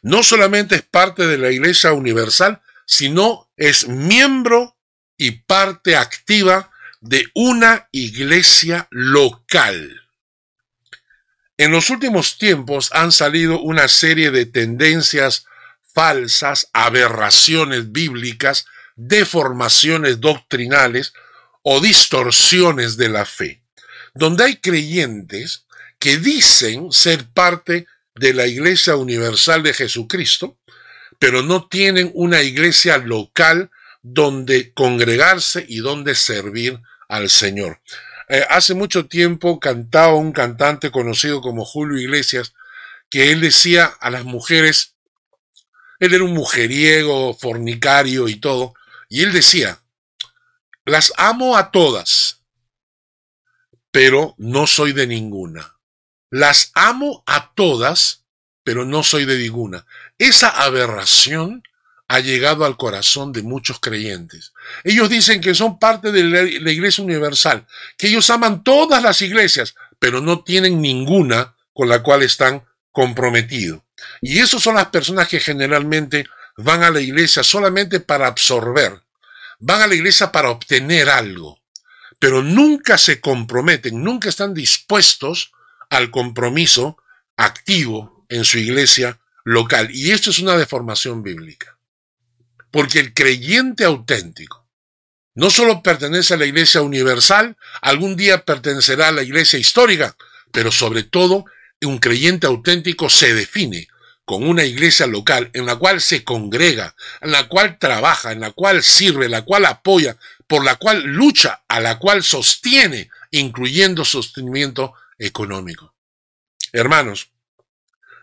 no 0.02 0.22
solamente 0.22 0.76
es 0.76 0.82
parte 0.82 1.26
de 1.26 1.38
la 1.38 1.50
iglesia 1.50 1.92
universal, 1.92 2.62
sino 2.86 3.50
es 3.56 3.88
miembro 3.88 4.76
y 5.16 5.32
parte 5.32 5.96
activa 5.96 6.70
de 7.00 7.26
una 7.34 7.88
iglesia 7.90 8.86
local. 8.90 10.01
En 11.56 11.70
los 11.70 11.90
últimos 11.90 12.38
tiempos 12.38 12.90
han 12.92 13.12
salido 13.12 13.60
una 13.60 13.88
serie 13.88 14.30
de 14.30 14.46
tendencias 14.46 15.46
falsas, 15.82 16.68
aberraciones 16.72 17.92
bíblicas, 17.92 18.66
deformaciones 18.96 20.20
doctrinales 20.20 21.12
o 21.62 21.80
distorsiones 21.80 22.96
de 22.96 23.08
la 23.08 23.24
fe 23.24 23.62
donde 24.14 24.44
hay 24.44 24.56
creyentes 24.56 25.66
que 25.98 26.18
dicen 26.18 26.92
ser 26.92 27.28
parte 27.28 27.86
de 28.14 28.34
la 28.34 28.46
Iglesia 28.46 28.96
Universal 28.96 29.62
de 29.62 29.72
Jesucristo, 29.72 30.58
pero 31.18 31.42
no 31.42 31.68
tienen 31.68 32.10
una 32.14 32.42
iglesia 32.42 32.98
local 32.98 33.70
donde 34.02 34.72
congregarse 34.72 35.64
y 35.66 35.78
donde 35.78 36.14
servir 36.14 36.80
al 37.08 37.30
Señor. 37.30 37.80
Eh, 38.32 38.46
hace 38.48 38.72
mucho 38.72 39.08
tiempo 39.08 39.60
cantaba 39.60 40.14
un 40.14 40.32
cantante 40.32 40.90
conocido 40.90 41.42
como 41.42 41.66
Julio 41.66 41.98
Iglesias, 41.98 42.54
que 43.10 43.30
él 43.30 43.42
decía 43.42 43.84
a 43.84 44.08
las 44.08 44.24
mujeres, 44.24 44.94
él 45.98 46.14
era 46.14 46.24
un 46.24 46.32
mujeriego, 46.32 47.34
fornicario 47.34 48.28
y 48.28 48.36
todo, 48.36 48.72
y 49.10 49.20
él 49.20 49.32
decía, 49.32 49.82
las 50.86 51.12
amo 51.18 51.58
a 51.58 51.70
todas, 51.70 52.40
pero 53.90 54.34
no 54.38 54.66
soy 54.66 54.94
de 54.94 55.06
ninguna. 55.06 55.76
Las 56.30 56.70
amo 56.74 57.22
a 57.26 57.52
todas, 57.52 58.24
pero 58.64 58.86
no 58.86 59.02
soy 59.02 59.26
de 59.26 59.36
ninguna. 59.36 59.84
Esa 60.16 60.48
aberración 60.48 61.62
ha 62.12 62.20
llegado 62.20 62.66
al 62.66 62.76
corazón 62.76 63.32
de 63.32 63.42
muchos 63.42 63.80
creyentes. 63.80 64.52
Ellos 64.84 65.08
dicen 65.08 65.40
que 65.40 65.54
son 65.54 65.78
parte 65.78 66.12
de 66.12 66.24
la, 66.24 66.70
Iglesia 66.70 67.02
Universal, 67.02 67.66
que 67.96 68.08
ellos 68.08 68.28
aman 68.28 68.62
todas 68.62 69.02
las 69.02 69.22
iglesias, 69.22 69.74
pero 69.98 70.20
no 70.20 70.44
tienen 70.44 70.82
ninguna 70.82 71.54
con 71.72 71.88
la 71.88 72.02
cual 72.02 72.22
están 72.22 72.66
comprometidos. 72.90 73.80
Y 74.20 74.40
esos 74.40 74.62
son 74.62 74.74
las 74.74 74.88
personas 74.88 75.26
que 75.26 75.40
generalmente 75.40 76.26
van 76.58 76.82
a 76.82 76.90
la 76.90 77.00
iglesia 77.00 77.42
solamente 77.42 77.98
para 77.98 78.26
absorber, 78.26 79.00
van 79.58 79.80
a 79.80 79.86
la 79.86 79.94
iglesia 79.94 80.30
para 80.30 80.50
obtener 80.50 81.08
algo, 81.08 81.60
pero 82.18 82.42
nunca 82.42 82.98
se 82.98 83.22
comprometen, 83.22 84.04
nunca 84.04 84.28
están 84.28 84.52
dispuestos 84.52 85.52
al 85.88 86.10
compromiso 86.10 86.98
activo 87.38 88.26
en 88.28 88.44
su 88.44 88.58
iglesia 88.58 89.18
local. 89.44 89.88
Y 89.92 90.10
esto 90.10 90.28
es 90.28 90.40
una 90.40 90.58
deformación 90.58 91.22
bíblica. 91.22 91.78
Porque 92.72 92.98
el 92.98 93.14
creyente 93.14 93.84
auténtico 93.84 94.68
no 95.34 95.48
solo 95.48 95.82
pertenece 95.82 96.34
a 96.34 96.36
la 96.36 96.46
iglesia 96.46 96.82
universal, 96.82 97.56
algún 97.80 98.16
día 98.16 98.44
pertenecerá 98.44 99.08
a 99.08 99.12
la 99.12 99.22
iglesia 99.22 99.58
histórica, 99.58 100.16
pero 100.50 100.72
sobre 100.72 101.04
todo 101.04 101.44
un 101.86 101.98
creyente 101.98 102.46
auténtico 102.46 103.08
se 103.08 103.34
define 103.34 103.88
con 104.24 104.46
una 104.46 104.64
iglesia 104.64 105.06
local 105.06 105.50
en 105.52 105.66
la 105.66 105.76
cual 105.76 106.00
se 106.00 106.22
congrega, 106.22 106.94
en 107.20 107.32
la 107.32 107.48
cual 107.48 107.78
trabaja, 107.78 108.32
en 108.32 108.40
la 108.40 108.52
cual 108.52 108.82
sirve, 108.82 109.26
en 109.26 109.32
la 109.32 109.42
cual 109.42 109.64
apoya, 109.64 110.16
por 110.46 110.64
la 110.64 110.76
cual 110.76 111.02
lucha, 111.02 111.62
a 111.68 111.80
la 111.80 111.98
cual 111.98 112.22
sostiene, 112.22 113.10
incluyendo 113.30 114.04
sostenimiento 114.04 114.94
económico. 115.18 115.94
Hermanos, 116.72 117.30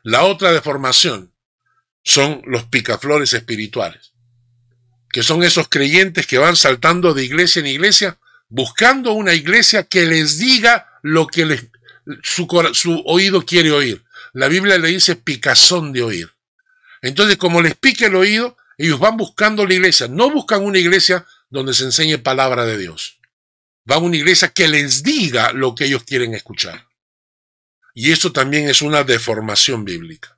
la 0.03 0.23
otra 0.23 0.51
deformación 0.51 1.33
son 2.03 2.41
los 2.45 2.65
picaflores 2.65 3.33
espirituales, 3.33 4.13
que 5.11 5.23
son 5.23 5.43
esos 5.43 5.69
creyentes 5.69 6.27
que 6.27 6.37
van 6.37 6.55
saltando 6.55 7.13
de 7.13 7.23
iglesia 7.23 7.59
en 7.59 7.67
iglesia 7.67 8.17
buscando 8.47 9.13
una 9.13 9.33
iglesia 9.33 9.83
que 9.83 10.05
les 10.05 10.37
diga 10.37 10.87
lo 11.03 11.27
que 11.27 11.69
su, 12.23 12.47
oído 13.05 13.45
quiere 13.45 13.71
oír 13.71 14.03
la 14.33 14.47
Biblia 14.47 14.77
le 14.77 14.89
dice 14.89 15.15
picazón 15.15 15.91
de 15.91 16.03
oír. 16.03 16.33
Entonces, 17.01 17.37
como 17.37 17.61
les 17.61 17.75
pique 17.75 18.05
el 18.05 18.15
oído, 18.15 18.57
ellos 18.77 18.99
van 18.99 19.17
buscando 19.17 19.65
la 19.65 19.73
iglesia. 19.73 20.07
No 20.07 20.29
buscan 20.29 20.63
una 20.63 20.77
iglesia 20.77 21.25
donde 21.49 21.73
se 21.73 21.85
enseñe 21.85 22.17
palabra 22.17 22.65
de 22.65 22.77
Dios. 22.77 23.19
Van 23.85 23.99
a 23.99 24.01
una 24.01 24.17
iglesia 24.17 24.49
que 24.49 24.67
les 24.67 25.03
diga 25.03 25.51
lo 25.53 25.73
que 25.75 25.85
ellos 25.85 26.03
quieren 26.03 26.33
escuchar. 26.33 26.87
Y 27.95 28.11
eso 28.11 28.31
también 28.31 28.69
es 28.69 28.81
una 28.81 29.03
deformación 29.03 29.83
bíblica. 29.83 30.37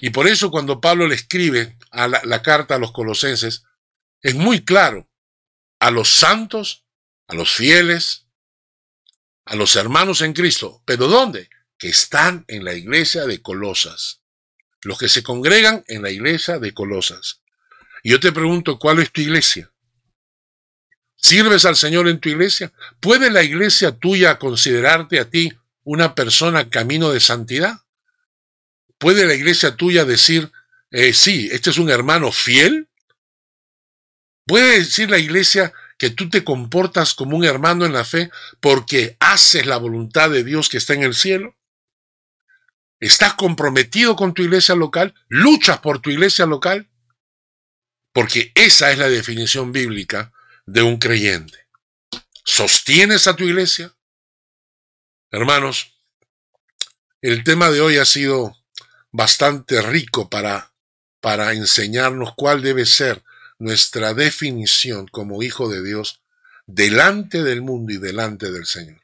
Y 0.00 0.10
por 0.10 0.28
eso 0.28 0.50
cuando 0.50 0.80
Pablo 0.80 1.08
le 1.08 1.14
escribe 1.14 1.76
a 1.90 2.06
la, 2.06 2.20
la 2.24 2.42
carta 2.42 2.74
a 2.74 2.78
los 2.78 2.92
colosenses, 2.92 3.64
es 4.26 4.34
muy 4.34 4.64
claro. 4.64 5.08
A 5.78 5.90
los 5.90 6.08
santos, 6.08 6.84
a 7.26 7.34
los 7.34 7.52
fieles, 7.52 8.26
a 9.44 9.56
los 9.56 9.76
hermanos 9.76 10.20
en 10.22 10.32
Cristo. 10.32 10.82
¿Pero 10.84 11.06
dónde? 11.08 11.48
que 11.78 11.88
están 11.88 12.44
en 12.48 12.64
la 12.64 12.74
iglesia 12.74 13.26
de 13.26 13.42
Colosas, 13.42 14.20
los 14.82 14.98
que 14.98 15.08
se 15.08 15.22
congregan 15.22 15.84
en 15.88 16.02
la 16.02 16.10
iglesia 16.10 16.58
de 16.58 16.72
Colosas. 16.72 17.42
Y 18.02 18.10
yo 18.10 18.20
te 18.20 18.32
pregunto, 18.32 18.78
¿cuál 18.78 19.00
es 19.00 19.12
tu 19.12 19.20
iglesia? 19.20 19.70
¿Sirves 21.16 21.64
al 21.64 21.76
Señor 21.76 22.08
en 22.08 22.20
tu 22.20 22.28
iglesia? 22.28 22.72
¿Puede 23.00 23.30
la 23.30 23.42
iglesia 23.42 23.92
tuya 23.92 24.38
considerarte 24.38 25.18
a 25.18 25.28
ti 25.28 25.52
una 25.82 26.14
persona 26.14 26.68
camino 26.70 27.10
de 27.10 27.20
santidad? 27.20 27.80
¿Puede 28.98 29.26
la 29.26 29.34
iglesia 29.34 29.76
tuya 29.76 30.04
decir, 30.04 30.50
eh, 30.90 31.12
sí, 31.12 31.48
este 31.52 31.70
es 31.70 31.78
un 31.78 31.90
hermano 31.90 32.32
fiel? 32.32 32.88
¿Puede 34.46 34.78
decir 34.78 35.10
la 35.10 35.18
iglesia 35.18 35.72
que 35.98 36.10
tú 36.10 36.30
te 36.30 36.44
comportas 36.44 37.14
como 37.14 37.36
un 37.36 37.44
hermano 37.44 37.84
en 37.84 37.92
la 37.92 38.04
fe 38.04 38.30
porque 38.60 39.16
haces 39.18 39.66
la 39.66 39.76
voluntad 39.76 40.30
de 40.30 40.44
Dios 40.44 40.68
que 40.68 40.76
está 40.76 40.94
en 40.94 41.02
el 41.02 41.14
cielo? 41.14 41.56
¿Estás 43.00 43.34
comprometido 43.34 44.14
con 44.14 44.34
tu 44.34 44.42
iglesia 44.42 44.76
local? 44.76 45.14
¿Luchas 45.28 45.80
por 45.80 46.00
tu 46.00 46.10
iglesia 46.10 46.46
local? 46.46 46.88
Porque 48.12 48.52
esa 48.54 48.92
es 48.92 48.98
la 48.98 49.08
definición 49.08 49.72
bíblica 49.72 50.32
de 50.64 50.82
un 50.82 50.98
creyente. 50.98 51.66
¿Sostienes 52.44 53.26
a 53.26 53.34
tu 53.34 53.42
iglesia? 53.42 53.96
Hermanos, 55.32 55.98
el 57.20 57.42
tema 57.42 57.70
de 57.70 57.80
hoy 57.80 57.98
ha 57.98 58.04
sido 58.04 58.56
bastante 59.10 59.82
rico 59.82 60.30
para, 60.30 60.72
para 61.20 61.52
enseñarnos 61.52 62.34
cuál 62.36 62.62
debe 62.62 62.86
ser 62.86 63.25
nuestra 63.58 64.14
definición 64.14 65.08
como 65.08 65.42
hijo 65.42 65.68
de 65.68 65.82
Dios 65.82 66.20
delante 66.66 67.42
del 67.42 67.62
mundo 67.62 67.92
y 67.92 67.98
delante 67.98 68.50
del 68.50 68.66
Señor. 68.66 69.00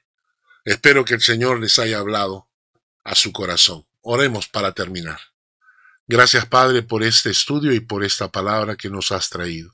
Espero 0.65 1.05
que 1.05 1.15
el 1.15 1.23
Señor 1.23 1.61
les 1.61 1.79
haya 1.79 1.99
hablado 1.99 2.49
a 3.05 3.15
su 3.15 3.33
corazón. 3.33 3.87
Oremos 4.01 4.49
para 4.49 4.73
terminar. 4.73 5.21
Gracias 6.07 6.47
Padre 6.47 6.83
por 6.83 7.03
este 7.03 7.31
estudio 7.31 7.73
y 7.73 7.81
por 7.81 8.05
esta 8.05 8.31
palabra 8.31 8.77
que 8.77 8.91
nos 8.91 9.13
has 9.13 9.31
traído. 9.31 9.73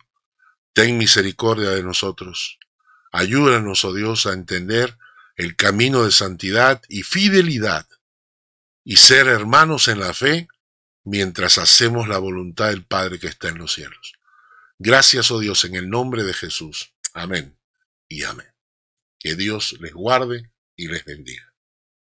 Ten 0.73 0.99
misericordia 0.99 1.71
de 1.71 1.83
nosotros. 1.83 2.59
Ayúdanos, 3.11 3.85
oh 3.85 3.95
Dios, 3.95 4.27
a 4.27 4.33
entender 4.33 4.97
el 5.37 5.57
camino 5.57 6.05
de 6.05 6.13
santidad 6.13 6.83
y 6.89 7.03
fidelidad 7.03 7.87
y 8.85 8.97
ser 8.97 9.29
hermanos 9.29 9.89
en 9.89 10.01
la 10.01 10.13
fe 10.15 10.49
mientras 11.05 11.59
hacemos 11.59 12.09
la 12.09 12.19
voluntad 12.19 12.69
del 12.69 12.85
Padre 12.85 13.19
que 13.19 13.29
está 13.29 13.49
en 13.49 13.59
los 13.59 13.73
cielos. 13.73 14.18
Gracias, 14.81 15.33
oh 15.33 15.41
Dios, 15.41 15.65
en 15.65 15.75
el 15.75 15.89
nombre 15.89 16.23
de 16.23 16.33
Jesús. 16.33 16.95
Amén 17.13 17.59
y 18.09 18.23
amén. 18.23 18.47
Que 19.19 19.35
Dios 19.35 19.77
les 19.81 19.93
guarde 19.93 20.53
y 20.77 20.87
les 20.87 21.05
bendiga. 21.05 21.48